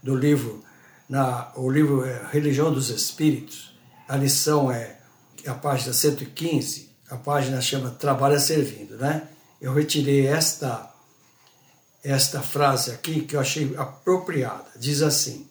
do 0.02 0.16
livro, 0.16 0.64
na, 1.08 1.52
o 1.56 1.70
livro 1.70 2.06
é 2.06 2.28
Religião 2.32 2.72
dos 2.72 2.90
Espíritos, 2.90 3.74
a 4.08 4.16
lição 4.16 4.72
é 4.72 4.98
a 5.46 5.54
página 5.54 5.94
115, 5.94 6.90
a 7.10 7.18
página 7.18 7.62
chama 7.62 7.92
Trabalha 7.92 8.40
Servindo, 8.40 8.98
né? 8.98 9.28
Eu 9.60 9.74
retirei 9.74 10.28
esta 10.28 10.92
esta 12.04 12.42
frase 12.42 12.92
aqui 12.92 13.22
que 13.22 13.36
eu 13.36 13.40
achei 13.40 13.76
apropriada. 13.78 14.66
Diz 14.76 15.02
assim: 15.02 15.48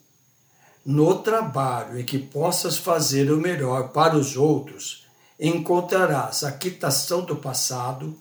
No 0.85 1.19
trabalho 1.19 1.99
em 1.99 2.05
que 2.05 2.19
possas 2.19 2.77
fazer 2.77 3.31
o 3.31 3.39
melhor 3.39 3.89
para 3.89 4.17
os 4.17 4.37
outros, 4.37 5.07
encontrarás 5.39 6.45
a 6.45 6.53
quitação 6.53 7.25
do 7.25 7.37
passado, 7.37 8.19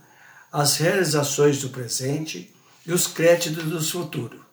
as 0.52 0.78
realizações 0.78 1.62
do 1.62 1.70
presente 1.70 2.54
e 2.86 2.92
os 2.92 3.08
créditos 3.08 3.65
do 3.65 3.82
futuro. 3.82 4.46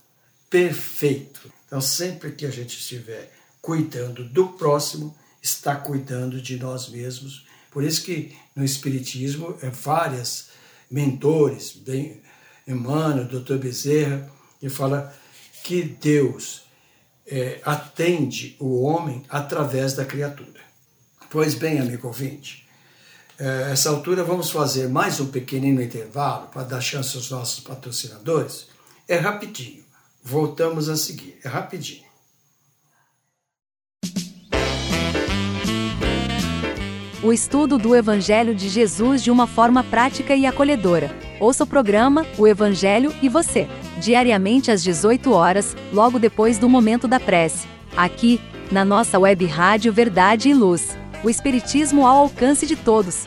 Perfeito. 0.51 1.53
Então, 1.66 1.81
sempre 1.81 2.33
que 2.33 2.46
a 2.46 2.50
gente 2.50 2.79
estiver 2.79 3.33
cuidando 3.61 4.24
do 4.24 4.48
próximo, 4.48 5.16
está 5.42 5.74
cuidando 5.74 6.40
de 6.40 6.57
nós 6.57 6.88
mesmos 6.88 7.46
por 7.76 7.85
isso 7.85 8.05
que 8.05 8.35
no 8.55 8.64
Espiritismo, 8.64 9.55
é 9.61 9.68
várias 9.68 10.48
mentores, 10.90 11.72
bem, 11.72 12.22
Emmanuel, 12.66 13.26
Dr. 13.26 13.57
Bezerra, 13.57 14.33
que 14.59 14.70
fala 14.70 15.14
que 15.62 15.83
Deus 15.83 16.62
é, 17.26 17.61
atende 17.62 18.57
o 18.59 18.81
homem 18.81 19.22
através 19.29 19.92
da 19.92 20.07
criatura. 20.07 20.59
Pois 21.29 21.55
bem, 21.55 21.79
amigo 21.79 22.07
ouvinte, 22.07 22.66
é, 23.38 23.72
essa 23.72 23.90
altura 23.90 24.24
vamos 24.24 24.50
fazer 24.50 24.88
mais 24.88 25.20
um 25.20 25.26
pequenino 25.26 25.83
intervalo 25.83 26.46
para 26.46 26.62
dar 26.62 26.81
chance 26.81 27.14
aos 27.14 27.31
nossos 27.31 27.61
patrocinadores. 27.61 28.68
É 29.07 29.18
rapidinho. 29.18 29.85
Voltamos 30.27 30.89
a 30.89 30.97
seguir. 30.97 31.39
É 31.45 31.49
rapidinho. 31.49 32.07
o 37.27 37.33
estudo 37.33 37.77
do 37.77 37.97
Evangelho 37.97 38.55
de 38.55 38.69
Jesus 38.69 39.21
de 39.21 39.33
uma 39.33 39.49
forma 39.49 39.83
prática 39.83 40.37
e 40.37 40.47
acolhedora. 40.47 41.11
Ouça 41.41 41.65
o 41.65 41.67
programa 41.67 42.25
O 42.39 42.47
Evangelho 42.47 43.12
e 43.21 43.29
Você, 43.29 43.67
diariamente 44.01 44.71
às 44.71 44.81
18 44.81 45.33
horas, 45.33 45.77
logo 45.93 46.21
depois 46.21 46.57
do 46.57 46.69
momento 46.69 47.09
da 47.09 47.19
prece. 47.19 47.67
Aqui, 47.97 48.41
na 48.71 48.85
nossa 48.85 49.19
web 49.19 49.45
rádio 49.45 49.93
Verdade 49.93 50.51
e 50.51 50.55
Luz. 50.55 50.97
O 51.25 51.29
Espiritismo 51.29 52.07
ao 52.07 52.19
alcance 52.19 52.65
de 52.65 52.77
todos. 52.77 53.27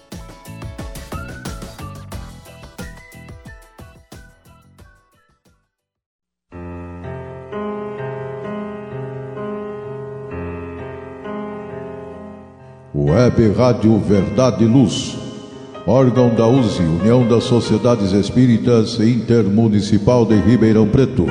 Web 13.21 13.51
Rádio 13.51 13.99
Verdade 13.99 14.63
e 14.63 14.67
Luz, 14.67 15.15
órgão 15.85 16.33
da 16.33 16.47
USE, 16.47 16.81
União 16.81 17.27
das 17.27 17.43
Sociedades 17.43 18.13
Espíritas 18.13 18.99
Intermunicipal 18.99 20.25
de 20.25 20.39
Ribeirão 20.39 20.87
Preto. 20.87 21.27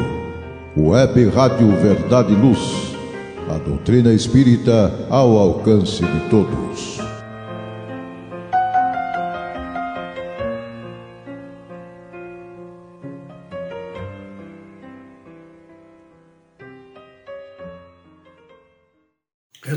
Web 0.77 1.29
Rádio 1.31 1.67
Verdade 1.83 2.33
e 2.33 2.37
Luz, 2.37 2.95
a 3.49 3.59
doutrina 3.59 4.13
espírita 4.13 4.95
ao 5.11 5.37
alcance 5.37 6.05
de 6.05 6.21
todos. 6.31 6.90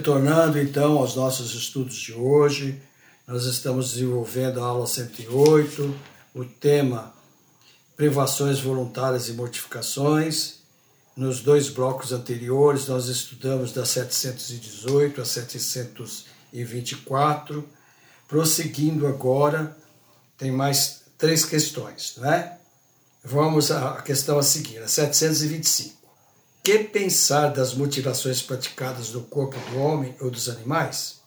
Retornando 0.04 0.60
então 0.60 0.98
aos 0.98 1.16
nossos 1.16 1.56
estudos 1.56 1.96
de 1.96 2.12
hoje, 2.12 2.78
nós 3.26 3.46
estamos 3.46 3.94
desenvolvendo 3.94 4.60
a 4.60 4.66
aula 4.66 4.86
108, 4.86 5.96
o 6.36 6.44
tema 6.44 7.14
privações 7.96 8.60
voluntárias 8.60 9.30
e 9.30 9.32
mortificações. 9.32 10.56
Nos 11.16 11.40
dois 11.40 11.70
blocos 11.70 12.12
anteriores, 12.12 12.90
nós 12.90 13.08
estudamos 13.08 13.72
da 13.72 13.86
718 13.86 15.22
a 15.22 15.26
724. 15.26 17.66
Prosseguindo 18.28 19.08
agora, 19.08 19.74
tem 20.38 20.52
mais 20.52 21.04
três 21.18 21.46
questões, 21.46 22.16
não 22.18 22.30
é? 22.30 22.58
Vamos 23.24 23.72
à 23.72 24.02
questão 24.02 24.38
a 24.38 24.44
seguir, 24.44 24.80
a 24.80 24.88
725 24.90 26.03
que 26.64 26.80
pensar 26.80 27.50
das 27.50 27.74
mutilações 27.74 28.42
praticadas 28.42 29.12
no 29.12 29.24
corpo 29.24 29.58
do 29.70 29.80
homem 29.80 30.16
ou 30.22 30.32
dos 30.32 30.48
animais? 30.48 31.20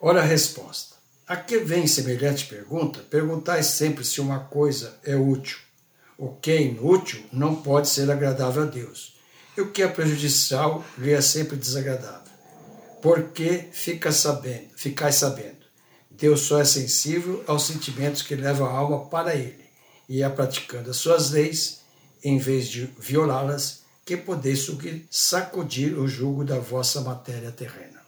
Ora 0.00 0.20
a 0.20 0.24
resposta. 0.24 0.96
A 1.28 1.36
que 1.36 1.58
vem 1.58 1.86
semelhante 1.86 2.46
pergunta? 2.46 3.00
Perguntai 3.00 3.62
sempre 3.62 4.02
se 4.02 4.18
uma 4.18 4.40
coisa 4.40 4.98
é 5.04 5.14
útil. 5.14 5.58
O 6.16 6.30
que 6.30 6.52
é 6.52 6.62
inútil 6.62 7.22
não 7.30 7.54
pode 7.54 7.90
ser 7.90 8.10
agradável 8.10 8.62
a 8.62 8.66
Deus. 8.66 9.20
E 9.56 9.60
o 9.60 9.70
que 9.70 9.82
é 9.82 9.88
prejudicial 9.88 10.82
lhe 10.96 11.12
é 11.12 11.20
sempre 11.20 11.56
desagradável. 11.56 12.32
Porque 13.02 13.68
fica 13.72 14.10
sabendo, 14.10 14.70
ficai 14.74 15.12
sabendo. 15.12 15.60
Deus 16.10 16.40
só 16.40 16.58
é 16.60 16.64
sensível 16.64 17.44
aos 17.46 17.66
sentimentos 17.66 18.22
que 18.22 18.34
levam 18.34 18.66
a 18.66 18.72
alma 18.72 19.06
para 19.06 19.34
ele, 19.34 19.64
e 20.08 20.22
é 20.22 20.28
praticando 20.28 20.90
as 20.90 20.96
suas 20.96 21.30
leis, 21.30 21.80
em 22.22 22.38
vez 22.38 22.68
de 22.68 22.86
violá-las, 22.98 23.79
que 24.10 24.16
podeis 24.16 24.68
sacudir 25.08 25.96
o 25.96 26.08
jugo 26.08 26.44
da 26.44 26.58
vossa 26.58 27.00
matéria 27.00 27.52
terrena. 27.52 28.00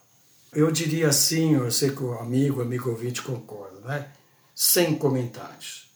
Eu 0.52 0.68
diria 0.68 1.10
assim, 1.10 1.54
eu 1.54 1.70
sei 1.70 1.92
que 1.92 2.02
o 2.02 2.14
amigo, 2.14 2.60
amigo 2.60 2.90
ouvinte 2.90 3.22
concorda, 3.22 3.78
né? 3.82 4.10
Sem 4.52 4.96
comentários. 4.96 5.86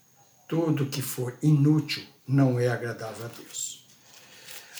Tudo 0.48 0.86
que 0.86 1.02
for 1.02 1.36
inútil 1.42 2.04
não 2.24 2.60
é 2.60 2.68
agradável 2.68 3.26
a 3.26 3.28
Deus. 3.36 3.84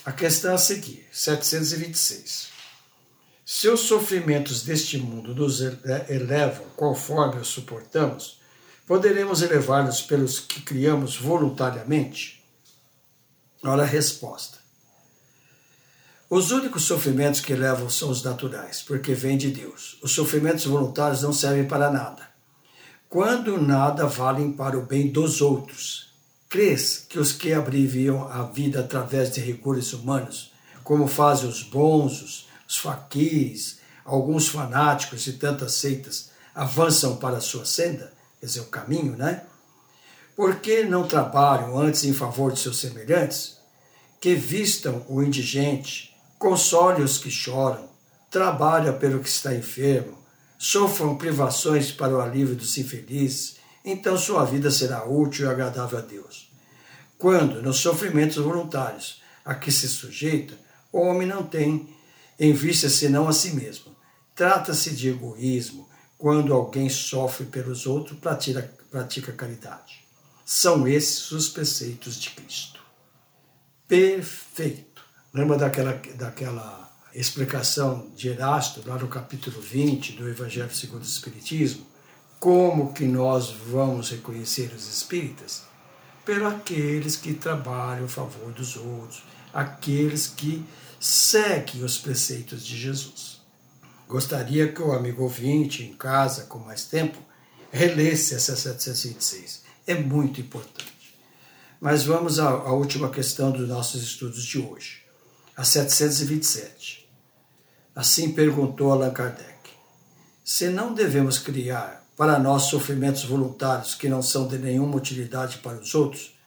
A 0.05 0.13
questão 0.13 0.55
a 0.55 0.57
seguir, 0.57 1.05
726. 1.11 2.47
Se 3.45 3.67
os 3.67 3.81
sofrimentos 3.81 4.63
deste 4.63 4.97
mundo 4.97 5.35
nos 5.35 5.59
elevam 6.07 6.67
conforme 6.73 7.41
os 7.41 7.49
suportamos, 7.49 8.39
poderemos 8.85 9.41
elevá-los 9.41 10.01
pelos 10.01 10.39
que 10.39 10.61
criamos 10.61 11.17
voluntariamente? 11.17 12.41
Olha 13.61 13.83
a 13.83 13.85
resposta. 13.85 14.65
Os 16.29 16.51
únicos 16.51 16.83
sofrimentos 16.83 17.39
que 17.39 17.55
levam 17.55 17.89
são 17.89 18.09
os 18.09 18.21
naturais, 18.21 18.81
porque 18.81 19.13
vêm 19.13 19.37
de 19.37 19.49
Deus. 19.49 19.97
Os 20.03 20.11
sofrimentos 20.11 20.65
voluntários 20.65 21.21
não 21.21 21.31
servem 21.31 21.65
para 21.65 21.89
nada. 21.89 22.27
Quando 23.07 23.61
nada 23.61 24.05
valem 24.05 24.51
para 24.51 24.77
o 24.77 24.85
bem 24.85 25.07
dos 25.07 25.39
outros. 25.39 26.13
Crês 26.49 27.05
que 27.07 27.17
os 27.17 27.31
que 27.31 27.53
abreviam 27.53 28.27
a 28.27 28.43
vida 28.43 28.81
através 28.81 29.31
de 29.31 29.39
recursos 29.39 29.93
humanos, 29.93 30.51
como 30.83 31.07
fazem 31.07 31.47
os 31.47 31.63
bonzos, 31.63 32.49
os 32.67 32.75
faquires, 32.75 33.79
alguns 34.03 34.49
fanáticos 34.49 35.27
e 35.27 35.33
tantas 35.33 35.75
seitas, 35.75 36.31
avançam 36.53 37.15
para 37.15 37.37
a 37.37 37.41
sua 37.41 37.63
senda, 37.63 38.11
quer 38.41 38.47
dizer, 38.47 38.59
o 38.59 38.65
caminho, 38.65 39.15
né? 39.15 39.43
Por 40.35 40.57
que 40.57 40.83
não 40.83 41.07
trabalham 41.07 41.79
antes 41.79 42.03
em 42.03 42.11
favor 42.11 42.51
de 42.51 42.59
seus 42.59 42.79
semelhantes? 42.79 43.57
Que 44.19 44.35
vistam 44.35 45.05
o 45.07 45.23
indigente, 45.23 46.16
console 46.37 47.01
os 47.01 47.17
que 47.17 47.31
choram, 47.31 47.89
trabalha 48.29 48.93
pelo 48.93 49.19
que 49.19 49.29
está 49.29 49.55
enfermo, 49.55 50.17
sofram 50.57 51.17
privações 51.17 51.91
para 51.91 52.15
o 52.15 52.21
alívio 52.21 52.55
dos 52.55 52.77
infelizes, 52.77 53.57
então 53.83 54.17
sua 54.17 54.43
vida 54.43 54.69
será 54.69 55.05
útil 55.05 55.45
e 55.45 55.49
agradável 55.49 55.99
a 55.99 56.01
Deus. 56.01 56.51
Quando, 57.17 57.61
nos 57.61 57.77
sofrimentos 57.77 58.37
voluntários 58.37 59.21
a 59.43 59.55
que 59.55 59.71
se 59.71 59.87
sujeita, 59.87 60.57
o 60.91 60.99
homem 60.99 61.27
não 61.27 61.43
tem 61.43 61.95
em 62.39 62.53
vista 62.53 62.89
senão 62.89 63.27
a 63.27 63.33
si 63.33 63.51
mesmo. 63.51 63.95
Trata-se 64.35 64.91
de 64.95 65.09
egoísmo 65.09 65.87
quando 66.17 66.53
alguém 66.53 66.89
sofre 66.89 67.45
pelos 67.45 67.85
outros, 67.87 68.19
pratica, 68.19 68.71
pratica 68.91 69.31
caridade. 69.31 70.05
São 70.45 70.87
esses 70.87 71.31
os 71.31 71.49
preceitos 71.49 72.19
de 72.19 72.29
Cristo. 72.31 72.79
Perfeito. 73.87 74.96
Lembra 75.33 75.57
daquela, 75.57 76.01
daquela 76.15 76.91
explicação 77.13 78.09
de 78.15 78.29
Erasto, 78.29 78.81
lá 78.85 78.97
no 78.97 79.07
capítulo 79.07 79.59
20 79.59 80.13
do 80.13 80.27
Evangelho 80.27 80.73
segundo 80.73 81.01
o 81.01 81.05
Espiritismo? 81.05 81.85
Como 82.39 82.93
que 82.93 83.05
nós 83.05 83.51
vamos 83.51 84.09
reconhecer 84.11 84.71
os 84.73 84.87
espíritas? 84.87 85.63
Pelos 86.23 86.53
aqueles 86.53 87.15
que 87.15 87.33
trabalham 87.33 88.05
a 88.05 88.09
favor 88.09 88.51
dos 88.51 88.77
outros, 88.77 89.23
aqueles 89.53 90.27
que 90.27 90.65
seguem 90.99 91.83
os 91.83 91.97
preceitos 91.97 92.65
de 92.65 92.77
Jesus. 92.77 93.41
Gostaria 94.07 94.71
que 94.71 94.81
o 94.81 94.93
amigo 94.93 95.23
ouvinte, 95.23 95.83
em 95.83 95.93
casa, 95.93 96.45
com 96.45 96.59
mais 96.59 96.85
tempo, 96.85 97.17
relesse 97.71 98.33
essa 98.33 98.55
726. 98.55 99.63
É 99.85 99.95
muito 99.95 100.39
importante. 100.39 101.17
Mas 101.79 102.03
vamos 102.03 102.39
à, 102.39 102.49
à 102.49 102.71
última 102.71 103.09
questão 103.09 103.51
dos 103.51 103.67
nossos 103.67 104.01
estudos 104.01 104.43
de 104.43 104.59
hoje, 104.59 105.06
a 105.57 105.63
727. 105.63 107.09
Assim 107.95 108.31
perguntou 108.31 108.91
Allan 108.91 109.09
Kardec: 109.09 109.71
Se 110.43 110.69
não 110.69 110.93
devemos 110.93 111.39
criar 111.39 112.05
para 112.15 112.37
nós 112.37 112.63
sofrimentos 112.63 113.23
voluntários 113.23 113.95
que 113.95 114.07
não 114.07 114.21
são 114.21 114.47
de 114.47 114.59
nenhuma 114.59 114.95
utilidade 114.95 115.57
para 115.57 115.79
os 115.79 115.95
outros, 115.95 116.37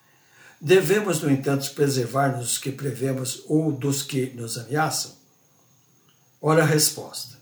devemos, 0.61 1.21
no 1.21 1.29
entanto, 1.29 1.69
preservar-nos 1.73 2.39
dos 2.39 2.57
que 2.57 2.71
prevemos 2.71 3.43
ou 3.47 3.69
dos 3.69 4.01
que 4.01 4.27
nos 4.27 4.57
ameaçam? 4.57 5.11
Ora 6.41 6.63
a 6.63 6.65
resposta. 6.65 7.37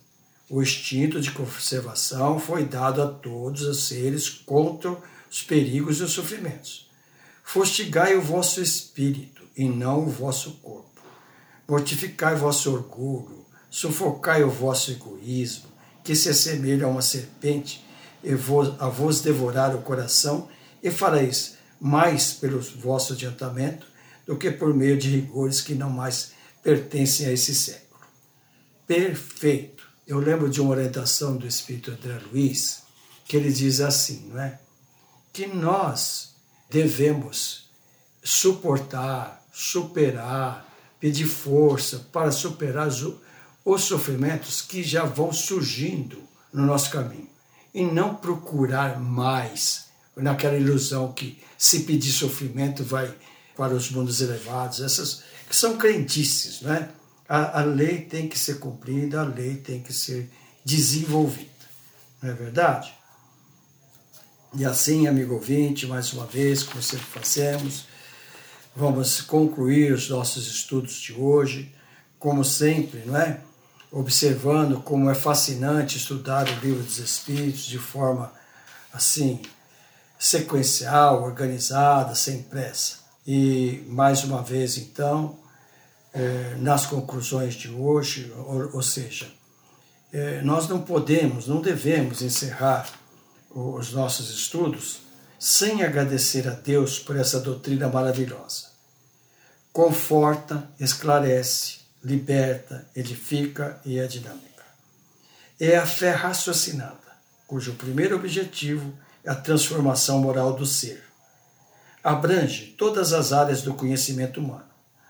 O 0.50 0.64
instinto 0.64 1.22
de 1.22 1.30
conservação 1.30 2.40
foi 2.40 2.66
dado 2.66 3.04
a 3.04 3.08
todos 3.08 3.62
os 3.62 3.84
seres 3.84 4.28
contra 4.28 4.98
os 5.30 5.44
perigos 5.44 6.00
e 6.00 6.04
os 6.04 6.12
sofrimentos. 6.14 6.90
Fustigai 7.44 8.16
o 8.16 8.22
vosso 8.22 8.60
espírito 8.60 9.44
e 9.56 9.70
não 9.70 10.08
o 10.08 10.10
vosso 10.10 10.54
corpo. 10.54 10.89
Mortificai 11.70 12.36
vosso 12.36 12.74
orgulho, 12.74 13.46
sufocai 13.70 14.44
o 14.44 14.50
vosso 14.50 14.92
egoísmo, 14.92 15.70
que 16.04 16.16
se 16.16 16.30
assemelha 16.30 16.86
a 16.86 16.90
uma 16.90 17.04
serpente 17.04 17.86
a 18.80 18.90
vos 18.90 19.22
devorar 19.22 19.76
o 19.76 19.82
coração, 19.82 20.50
e 20.82 20.90
fareis 20.90 21.58
mais 21.80 22.34
pelo 22.34 22.60
vosso 22.60 23.14
adiantamento 23.14 23.86
do 24.26 24.36
que 24.36 24.50
por 24.50 24.74
meio 24.74 24.98
de 24.98 25.10
rigores 25.10 25.62
que 25.62 25.76
não 25.76 25.90
mais 25.90 26.32
pertencem 26.64 27.28
a 27.28 27.32
esse 27.32 27.54
século. 27.54 28.02
Perfeito. 28.88 29.88
Eu 30.08 30.20
lembro 30.20 30.50
de 30.50 30.60
uma 30.60 30.72
orientação 30.72 31.38
do 31.38 31.46
Espírito 31.46 31.92
André 31.92 32.20
Luiz, 32.32 32.82
que 33.26 33.38
ele 33.38 33.52
diz 33.52 33.80
assim, 33.80 34.30
não 34.30 34.42
é? 34.42 34.60
Que 35.32 35.46
nós 35.46 36.34
devemos 36.70 37.70
suportar, 38.24 39.46
superar, 39.54 40.68
pedir 41.00 41.26
força 41.26 42.08
para 42.12 42.32
superar 42.32 42.90
os 43.66 43.82
sofrimentos 43.84 44.62
que 44.62 44.84
já 44.84 45.04
vão 45.04 45.32
surgindo 45.32 46.22
no 46.54 46.66
nosso 46.66 46.90
caminho 46.90 47.30
e 47.74 47.84
não 47.84 48.16
procurar 48.16 49.00
mais 49.00 49.86
naquela 50.16 50.58
ilusão 50.58 51.14
que 51.14 51.42
se 51.58 51.82
pedir 51.82 52.12
sofrimento 52.12 52.84
vai 52.84 53.14
para 53.56 53.74
os 53.74 53.92
mundos 53.92 54.22
elevados, 54.22 54.82
essas 54.82 55.24
que 55.48 55.56
são 55.56 55.78
crendices, 55.78 56.62
né? 56.62 56.90
A, 57.28 57.60
a 57.60 57.64
lei 57.64 58.02
tem 58.02 58.28
que 58.28 58.40
ser 58.40 58.60
cumprida, 58.60 59.22
a 59.22 59.24
lei 59.24 59.58
tem 59.58 59.82
que 59.82 59.94
ser 59.94 60.30
desenvolvida, 60.64 61.50
não 62.22 62.30
é 62.30 62.34
verdade? 62.34 62.94
E 64.56 64.66
assim, 64.66 65.08
amigo 65.08 65.36
ouvinte, 65.36 65.86
mais 65.86 66.12
uma 66.14 66.26
vez, 66.26 66.64
como 66.64 66.82
sempre 66.82 67.06
fazemos, 67.06 67.86
vamos 68.80 69.20
concluir 69.20 69.92
os 69.92 70.08
nossos 70.10 70.48
estudos 70.48 71.02
de 71.02 71.14
hoje, 71.14 71.76
como 72.18 72.46
sempre, 72.46 73.04
não 73.06 73.18
é? 73.18 73.42
observando 73.92 74.82
como 74.82 75.10
é 75.10 75.16
fascinante 75.16 75.98
estudar 75.98 76.48
o 76.48 76.60
livro 76.60 76.82
dos 76.84 76.98
Espíritos 77.00 77.64
de 77.64 77.78
forma 77.78 78.32
assim 78.94 79.42
sequencial, 80.18 81.24
organizada, 81.24 82.16
sem 82.16 82.44
pressa. 82.44 83.00
E 83.28 83.84
mais 83.88 84.24
uma 84.24 84.42
vez, 84.42 84.78
então, 84.78 85.38
é, 86.14 86.56
nas 86.60 86.86
conclusões 86.86 87.56
de 87.56 87.70
hoje, 87.70 88.32
ou, 88.74 88.82
seja, 88.82 89.28
é, 90.14 90.42
nós 90.42 90.70
não 90.70 90.82
podemos, 90.82 91.48
não 91.48 91.62
devemos 91.62 92.22
encerrar 92.22 92.88
os 93.50 93.92
nossos 93.92 94.30
estudos 94.30 95.02
sem 95.38 95.84
agradecer 95.84 96.48
a 96.48 96.52
Deus 96.52 97.00
por 97.00 97.16
essa 97.16 97.40
doutrina 97.40 97.88
maravilhosa. 97.88 98.69
Conforta, 99.72 100.70
esclarece, 100.80 101.80
liberta, 102.04 102.88
edifica 102.96 103.80
e 103.86 104.00
é 104.00 104.08
dinâmica. 104.08 104.64
É 105.60 105.76
a 105.78 105.86
fé 105.86 106.12
raciocinada, 106.12 106.98
cujo 107.46 107.74
primeiro 107.74 108.16
objetivo 108.16 108.94
é 109.24 109.30
a 109.30 109.36
transformação 109.36 110.20
moral 110.20 110.54
do 110.54 110.66
ser. 110.66 111.04
Abrange 112.04 112.74
todas 112.78 113.12
as 113.14 113.34
áreas 113.34 113.62
do 113.62 113.74
conhecimento 113.74 114.40
humano, 114.40 114.64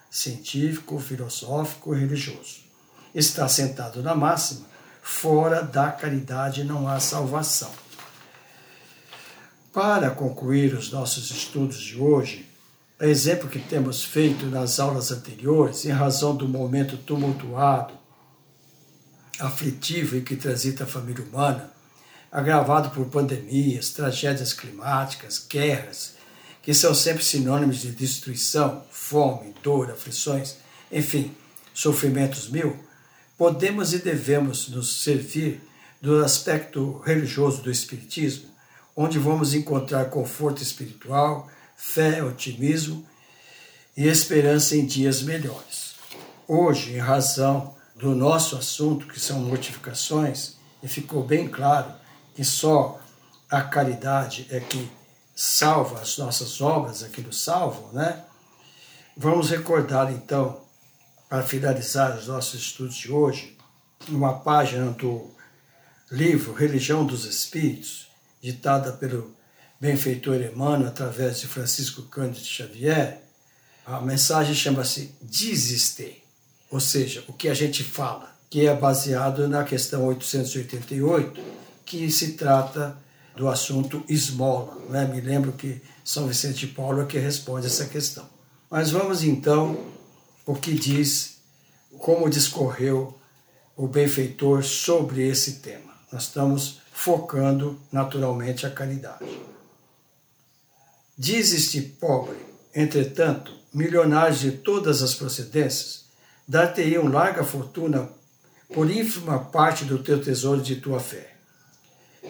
científico, 0.09 0.99
filosófico 0.99 1.95
e 1.95 1.99
religioso. 1.99 2.61
Está 3.13 3.47
sentado 3.47 4.01
na 4.01 4.15
máxima, 4.15 4.65
fora 5.01 5.61
da 5.61 5.91
caridade 5.91 6.63
não 6.63 6.87
há 6.87 6.99
salvação. 6.99 7.71
Para 9.71 10.09
concluir 10.09 10.73
os 10.73 10.91
nossos 10.91 11.29
estudos 11.29 11.79
de 11.79 11.97
hoje, 11.97 12.48
exemplo 13.07 13.49
que 13.49 13.59
temos 13.59 14.03
feito 14.03 14.45
nas 14.47 14.79
aulas 14.79 15.11
anteriores, 15.11 15.85
em 15.85 15.91
razão 15.91 16.35
do 16.35 16.47
momento 16.47 16.97
tumultuado, 16.97 17.93
aflitivo 19.39 20.17
e 20.17 20.21
que 20.21 20.35
transita 20.35 20.83
a 20.83 20.87
família 20.87 21.23
humana, 21.23 21.71
agravado 22.29 22.89
por 22.89 23.05
pandemias, 23.05 23.91
tragédias 23.91 24.51
climáticas, 24.51 25.45
guerras, 25.49 26.15
que 26.61 26.73
são 26.73 26.93
sempre 26.93 27.23
sinônimos 27.23 27.77
de 27.77 27.91
destruição, 27.91 28.83
fome, 28.91 29.55
dor, 29.63 29.89
aflições, 29.89 30.57
enfim, 30.91 31.33
sofrimentos 31.73 32.49
mil, 32.49 32.77
podemos 33.37 33.93
e 33.93 33.99
devemos 33.99 34.67
nos 34.67 35.01
servir 35.01 35.61
do 36.01 36.23
aspecto 36.23 36.99
religioso 36.99 37.61
do 37.61 37.71
Espiritismo, 37.71 38.49
onde 38.95 39.17
vamos 39.17 39.53
encontrar 39.53 40.09
conforto 40.09 40.61
espiritual, 40.61 41.49
fé, 41.79 42.21
otimismo 42.21 43.07
e 43.95 44.05
esperança 44.05 44.75
em 44.75 44.85
dias 44.85 45.21
melhores. 45.21 45.95
Hoje, 46.45 46.93
em 46.93 46.99
razão 46.99 47.73
do 47.95 48.13
nosso 48.13 48.57
assunto, 48.57 49.07
que 49.07 49.19
são 49.19 49.39
mortificações, 49.39 50.57
e 50.83 50.87
ficou 50.89 51.23
bem 51.23 51.47
claro 51.47 51.93
que 52.35 52.43
só 52.43 52.99
a 53.49 53.61
caridade 53.61 54.45
é 54.49 54.59
que 54.59 54.91
salva 55.33 56.01
as 56.01 56.17
nossas 56.17 56.59
obras, 56.59 57.01
é 57.01 57.07
que 57.07 57.21
nos 57.21 57.41
salvam, 57.41 57.93
né? 57.93 58.25
Vamos 59.15 59.49
recordar 59.49 60.11
então, 60.11 60.61
para 61.29 61.43
finalizar 61.43 62.17
os 62.17 62.27
nossos 62.27 62.59
estudos 62.59 62.95
de 62.95 63.11
hoje, 63.11 63.57
uma 64.09 64.39
página 64.39 64.91
do 64.91 65.31
livro 66.11 66.53
Religião 66.53 67.05
dos 67.05 67.23
Espíritos, 67.25 68.09
ditada 68.41 68.91
pelo 68.91 69.38
benfeitor 69.79 70.41
Emmanuel, 70.41 70.89
através 70.89 71.39
de 71.39 71.47
Francisco 71.47 72.03
Cândido 72.03 72.45
Xavier, 72.45 73.21
a 73.85 74.01
mensagem 74.01 74.53
chama-se 74.53 75.15
Desiste, 75.21 76.21
ou 76.69 76.79
seja, 76.79 77.23
o 77.27 77.33
que 77.33 77.47
a 77.47 77.53
gente 77.53 77.83
fala, 77.83 78.35
que 78.49 78.67
é 78.67 78.75
baseado 78.75 79.47
na 79.47 79.63
questão 79.63 80.05
888, 80.05 81.41
que 81.85 82.11
se 82.11 82.33
trata 82.33 82.95
do 83.35 83.47
assunto 83.47 84.03
esmola. 84.07 84.77
Né? 84.89 85.05
Me 85.05 85.21
lembro 85.21 85.53
que 85.53 85.81
São 86.03 86.27
Vicente 86.27 86.67
de 86.67 86.73
Paulo 86.73 87.01
é 87.01 87.05
que 87.05 87.17
responde 87.17 87.67
essa 87.67 87.85
questão. 87.85 88.27
Mas 88.69 88.91
vamos 88.91 89.23
então 89.23 89.79
o 90.45 90.53
que 90.53 90.73
diz, 90.73 91.37
como 91.97 92.29
discorreu 92.29 93.17
o 93.75 93.87
benfeitor 93.87 94.63
sobre 94.63 95.27
esse 95.27 95.53
tema. 95.53 95.93
Nós 96.11 96.23
estamos 96.23 96.81
focando 96.91 97.79
naturalmente 97.91 98.65
a 98.65 98.69
caridade. 98.69 99.25
Diz 101.21 101.51
este 101.51 101.81
pobre, 101.81 102.37
entretanto, 102.73 103.51
milionários 103.73 104.39
de 104.39 104.53
todas 104.53 105.03
as 105.03 105.13
procedências, 105.13 106.05
dar-te-iam 106.47 107.09
larga 107.09 107.43
fortuna 107.43 108.07
por 108.73 108.89
ínfima 108.89 109.37
parte 109.37 109.83
do 109.83 110.01
teu 110.01 110.21
tesouro 110.21 110.61
de 110.61 110.77
tua 110.77 111.01
fé. 111.01 111.35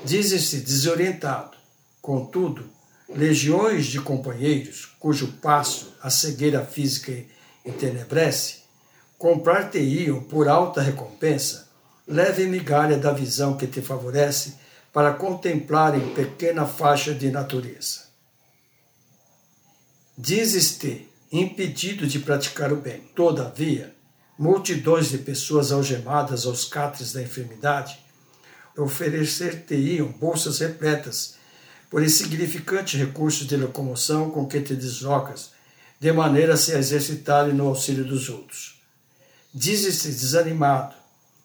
Dizes-te 0.03 0.57
desorientado, 0.61 1.55
contudo, 2.01 2.67
legiões 3.07 3.85
de 3.85 4.01
companheiros, 4.01 4.87
cujo 4.99 5.33
passo 5.39 5.93
a 6.01 6.09
cegueira 6.09 6.65
física 6.65 7.13
entenebrece, 7.63 8.63
comprar-te-iam 9.19 10.23
por 10.23 10.47
alta 10.47 10.81
recompensa 10.81 11.69
leve 12.07 12.47
migalha 12.47 12.97
da 12.97 13.11
visão 13.11 13.55
que 13.55 13.67
te 13.67 13.83
favorece 13.83 14.55
para 14.91 15.13
contemplar 15.13 15.95
em 15.95 16.11
pequena 16.15 16.65
faixa 16.65 17.13
de 17.13 17.29
natureza. 17.29 18.09
Dizes-te 20.22 21.07
impedido 21.32 22.05
de 22.05 22.20
praticar 22.20 22.74
o 22.74 22.76
bem. 22.76 22.99
Todavia, 23.15 23.95
multidões 24.38 25.11
de 25.11 25.17
pessoas 25.20 25.72
algemadas 25.72 26.45
aos 26.45 26.65
catres 26.65 27.13
da 27.13 27.22
enfermidade 27.22 27.97
oferecer-te-iam 28.78 30.07
bolsas 30.07 30.59
repletas 30.59 31.36
por 31.89 32.03
insignificante 32.03 32.97
recursos 32.97 33.47
de 33.47 33.55
locomoção 33.55 34.30
com 34.30 34.45
que 34.45 34.59
te 34.59 34.76
deslocas, 34.76 35.51
de 36.01 36.11
maneira 36.11 36.55
a 36.55 36.57
se 36.57 36.74
exercitarem 36.74 37.53
no 37.53 37.70
auxílio 37.70 38.03
dos 38.03 38.28
outros. 38.28 38.78
Dizes-te 39.53 40.09
desanimado, 40.09 40.95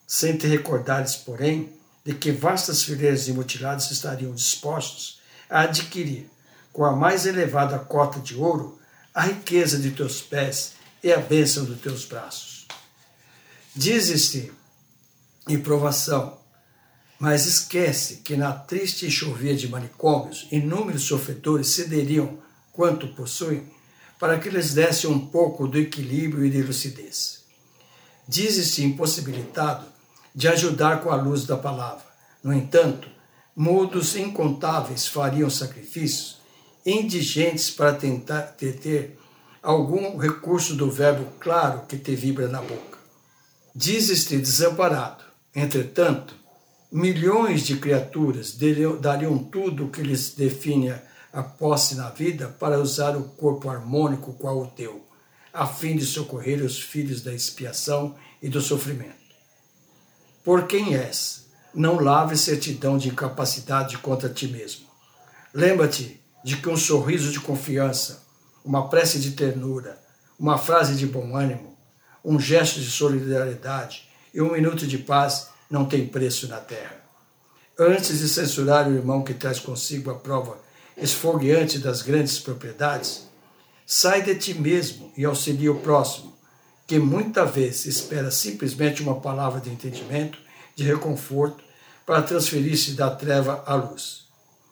sem 0.05 0.37
te 0.37 0.49
recordares, 0.49 1.14
porém, 1.14 1.72
de 2.05 2.12
que 2.12 2.33
vastas 2.33 2.83
fileiras 2.83 3.27
de 3.27 3.33
mutilados 3.33 3.89
estariam 3.93 4.35
dispostos 4.35 5.20
a 5.49 5.61
adquirir, 5.61 6.29
com 6.75 6.85
a 6.85 6.95
mais 6.95 7.25
elevada 7.25 7.79
cota 7.79 8.18
de 8.18 8.35
ouro, 8.35 8.79
a 9.14 9.22
riqueza 9.22 9.79
de 9.79 9.93
teus 9.93 10.20
pés 10.20 10.72
e 11.03 11.12
a 11.12 11.18
bênção 11.18 11.64
dos 11.64 11.81
teus 11.81 12.05
braços. 12.05 12.66
Dizes-te 13.75 14.53
em 15.49 15.59
provação, 15.61 16.37
mas 17.16 17.47
esquece 17.47 18.16
que 18.16 18.37
na 18.37 18.53
triste 18.53 19.09
chovia 19.09 19.55
de 19.55 19.68
manicômios, 19.68 20.49
inúmeros 20.51 21.05
sofredores 21.05 21.68
cederiam 21.68 22.39
quanto 22.72 23.07
possuem, 23.14 23.72
para 24.18 24.39
que 24.39 24.51
lhes 24.51 24.75
desse 24.75 25.07
um 25.07 25.27
pouco 25.27 25.68
do 25.68 25.79
equilíbrio 25.79 26.45
e 26.45 26.51
de 26.51 26.61
lucidez. 26.61 27.45
Dizes-te 28.27 28.83
impossibilitado 28.83 29.87
de 30.35 30.49
ajudar 30.49 31.03
com 31.03 31.11
a 31.11 31.16
luz 31.16 31.45
da 31.45 31.57
palavra. 31.57 32.05
No 32.43 32.53
entanto, 32.53 33.09
mudos 33.55 34.16
incontáveis 34.16 35.07
fariam 35.07 35.49
sacrifícios, 35.49 36.43
indigentes 36.85 37.70
para 37.70 37.95
tentar 37.95 38.43
ter 38.43 39.18
algum 39.62 40.16
recurso 40.18 40.74
do 40.74 40.91
verbo 40.91 41.26
claro 41.41 41.87
que 41.87 41.97
te 41.97 42.14
vibra 42.14 42.49
na 42.49 42.61
boca. 42.61 42.99
Dizes-te 43.74 44.37
desamparado. 44.37 45.24
Entretanto, 45.55 46.35
milhões 46.93 47.62
de 47.62 47.76
criaturas 47.76 48.57
dariam 49.01 49.39
tudo 49.39 49.87
o 49.87 49.91
que 49.91 50.03
lhes 50.03 50.35
define 50.35 50.95
a 51.32 51.43
posse 51.43 51.95
na 51.95 52.11
vida 52.11 52.49
para 52.49 52.80
usar 52.80 53.16
o 53.16 53.24
corpo 53.24 53.68
harmônico 53.68 54.35
qual 54.35 54.61
o 54.61 54.66
teu, 54.66 55.05
a 55.53 55.66
fim 55.66 55.97
de 55.97 56.05
socorrer 56.05 56.62
os 56.62 56.80
filhos 56.80 57.22
da 57.22 57.32
expiação 57.32 58.14
e 58.43 58.49
do 58.49 58.61
sofrimento 58.61 59.24
por 60.45 60.66
quem 60.66 60.95
és. 60.95 61.47
Não 61.74 61.99
lave 61.99 62.37
certidão 62.37 62.97
de 62.97 63.09
incapacidade 63.09 63.99
contra 63.99 64.28
ti 64.28 64.47
mesmo. 64.47 64.87
Lembra-te 65.53 66.20
de 66.45 66.59
que 66.59 66.68
um 66.68 66.76
sorriso 66.76 67.32
de 67.32 67.40
confiança, 67.40 68.22
uma 68.62 68.86
prece 68.88 69.18
de 69.18 69.30
ternura, 69.30 69.99
uma 70.38 70.59
frase 70.59 70.95
de 70.95 71.07
bom 71.07 71.34
ânimo, 71.34 71.74
um 72.22 72.38
gesto 72.38 72.80
de 72.80 72.90
solidariedade 72.90 74.07
e 74.32 74.42
um 74.42 74.53
minuto 74.53 74.86
de 74.86 74.99
paz 74.99 75.49
não 75.70 75.86
tem 75.86 76.07
preço 76.07 76.47
na 76.47 76.59
terra. 76.59 77.03
Antes 77.78 78.18
de 78.18 78.28
censurar 78.28 78.86
o 78.86 78.95
irmão 78.95 79.22
que 79.22 79.32
traz 79.32 79.59
consigo 79.59 80.11
a 80.11 80.14
prova 80.14 80.59
esfogueante 80.99 81.78
das 81.78 82.03
grandes 82.03 82.38
propriedades, 82.38 83.26
sai 83.86 84.22
de 84.22 84.34
ti 84.34 84.55
mesmo 84.55 85.12
e 85.16 85.24
auxilia 85.24 85.72
o 85.72 85.80
próximo, 85.80 86.36
que 86.86 86.99
muita 86.99 87.47
vez 87.47 87.86
espera 87.86 88.30
simplesmente 88.30 89.03
uma 89.03 89.18
palavra 89.18 89.61
de 89.61 89.70
entendimento, 89.70 90.38
de 90.76 90.84
reconforto, 90.84 91.64
para 92.05 92.22
transferir-se 92.22 92.92
da 92.92 93.11
treva 93.11 93.64
à 93.66 93.74
luz. 93.74 94.26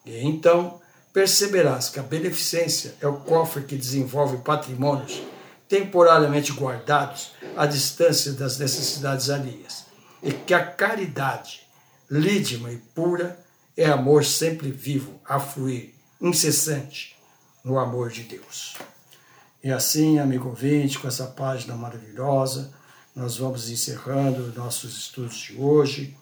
E 0.04 0.18
então 0.18 0.81
perceberás 1.12 1.88
que 1.88 2.00
a 2.00 2.02
beneficência 2.02 2.94
é 3.00 3.06
o 3.06 3.18
cofre 3.18 3.64
que 3.64 3.76
desenvolve 3.76 4.38
patrimônios 4.38 5.22
temporariamente 5.68 6.52
guardados 6.52 7.32
à 7.56 7.64
distância 7.64 8.32
das 8.32 8.58
necessidades 8.58 9.30
alheias, 9.30 9.86
e 10.22 10.30
que 10.30 10.52
a 10.52 10.64
caridade, 10.64 11.66
lídima 12.10 12.70
e 12.70 12.76
pura, 12.76 13.38
é 13.74 13.86
amor 13.86 14.22
sempre 14.24 14.70
vivo, 14.70 15.18
a 15.24 15.40
fluir, 15.40 15.94
incessante, 16.20 17.16
no 17.64 17.78
amor 17.78 18.10
de 18.10 18.24
Deus. 18.24 18.76
E 19.64 19.70
assim, 19.70 20.18
amigo 20.18 20.50
ouvinte, 20.50 20.98
com 20.98 21.08
essa 21.08 21.26
página 21.26 21.74
maravilhosa, 21.74 22.70
nós 23.14 23.36
vamos 23.38 23.70
encerrando 23.70 24.52
nossos 24.54 24.98
estudos 24.98 25.36
de 25.36 25.56
hoje. 25.56 26.16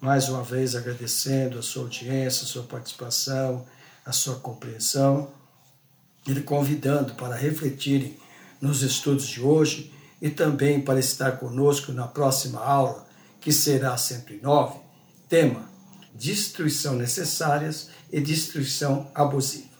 Mais 0.00 0.28
uma 0.28 0.42
vez 0.42 0.74
agradecendo 0.74 1.58
a 1.58 1.62
sua 1.62 1.82
audiência, 1.82 2.44
a 2.44 2.46
sua 2.46 2.62
participação, 2.62 3.66
a 4.04 4.12
sua 4.12 4.36
compreensão, 4.36 5.30
e 6.26 6.40
convidando 6.40 7.14
para 7.14 7.34
refletirem 7.34 8.16
nos 8.60 8.82
estudos 8.82 9.26
de 9.26 9.40
hoje 9.40 9.92
e 10.20 10.30
também 10.30 10.80
para 10.80 10.98
estar 10.98 11.32
conosco 11.32 11.92
na 11.92 12.06
próxima 12.06 12.60
aula, 12.60 13.06
que 13.40 13.52
será 13.52 13.96
109, 13.96 14.78
tema 15.28 15.68
Destruição 16.14 16.94
necessárias 16.94 17.90
e 18.10 18.20
destruição 18.20 19.10
abusiva. 19.12 19.74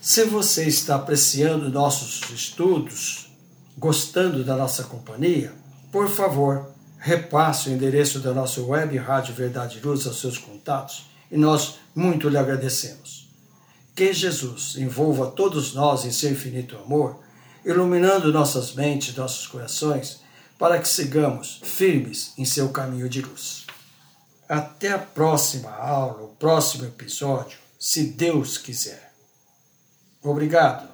Se 0.00 0.24
você 0.24 0.66
está 0.66 0.96
apreciando 0.96 1.70
nossos 1.70 2.28
estudos, 2.30 3.30
gostando 3.78 4.44
da 4.44 4.56
nossa 4.56 4.82
companhia, 4.82 5.54
por 5.92 6.08
favor, 6.08 6.74
repasse 6.98 7.68
o 7.68 7.72
endereço 7.72 8.18
da 8.18 8.34
nossa 8.34 8.60
web 8.60 8.96
Rádio 8.98 9.32
Verdade 9.32 9.78
Luz 9.80 10.06
aos 10.06 10.20
seus 10.20 10.36
contatos 10.36 11.13
e 11.34 11.36
nós 11.36 11.80
muito 11.92 12.28
lhe 12.28 12.38
agradecemos. 12.38 13.28
Que 13.92 14.12
Jesus 14.12 14.76
envolva 14.76 15.32
todos 15.32 15.74
nós 15.74 16.04
em 16.04 16.12
seu 16.12 16.30
infinito 16.30 16.76
amor, 16.76 17.18
iluminando 17.64 18.32
nossas 18.32 18.72
mentes, 18.72 19.16
nossos 19.16 19.48
corações, 19.48 20.20
para 20.56 20.78
que 20.78 20.86
sigamos 20.86 21.60
firmes 21.64 22.32
em 22.38 22.44
seu 22.44 22.68
caminho 22.68 23.08
de 23.08 23.20
luz. 23.20 23.66
Até 24.48 24.92
a 24.92 24.98
próxima 24.98 25.70
aula, 25.70 26.22
o 26.22 26.36
próximo 26.36 26.84
episódio, 26.84 27.58
se 27.80 28.04
Deus 28.04 28.56
quiser. 28.56 29.12
Obrigado. 30.22 30.93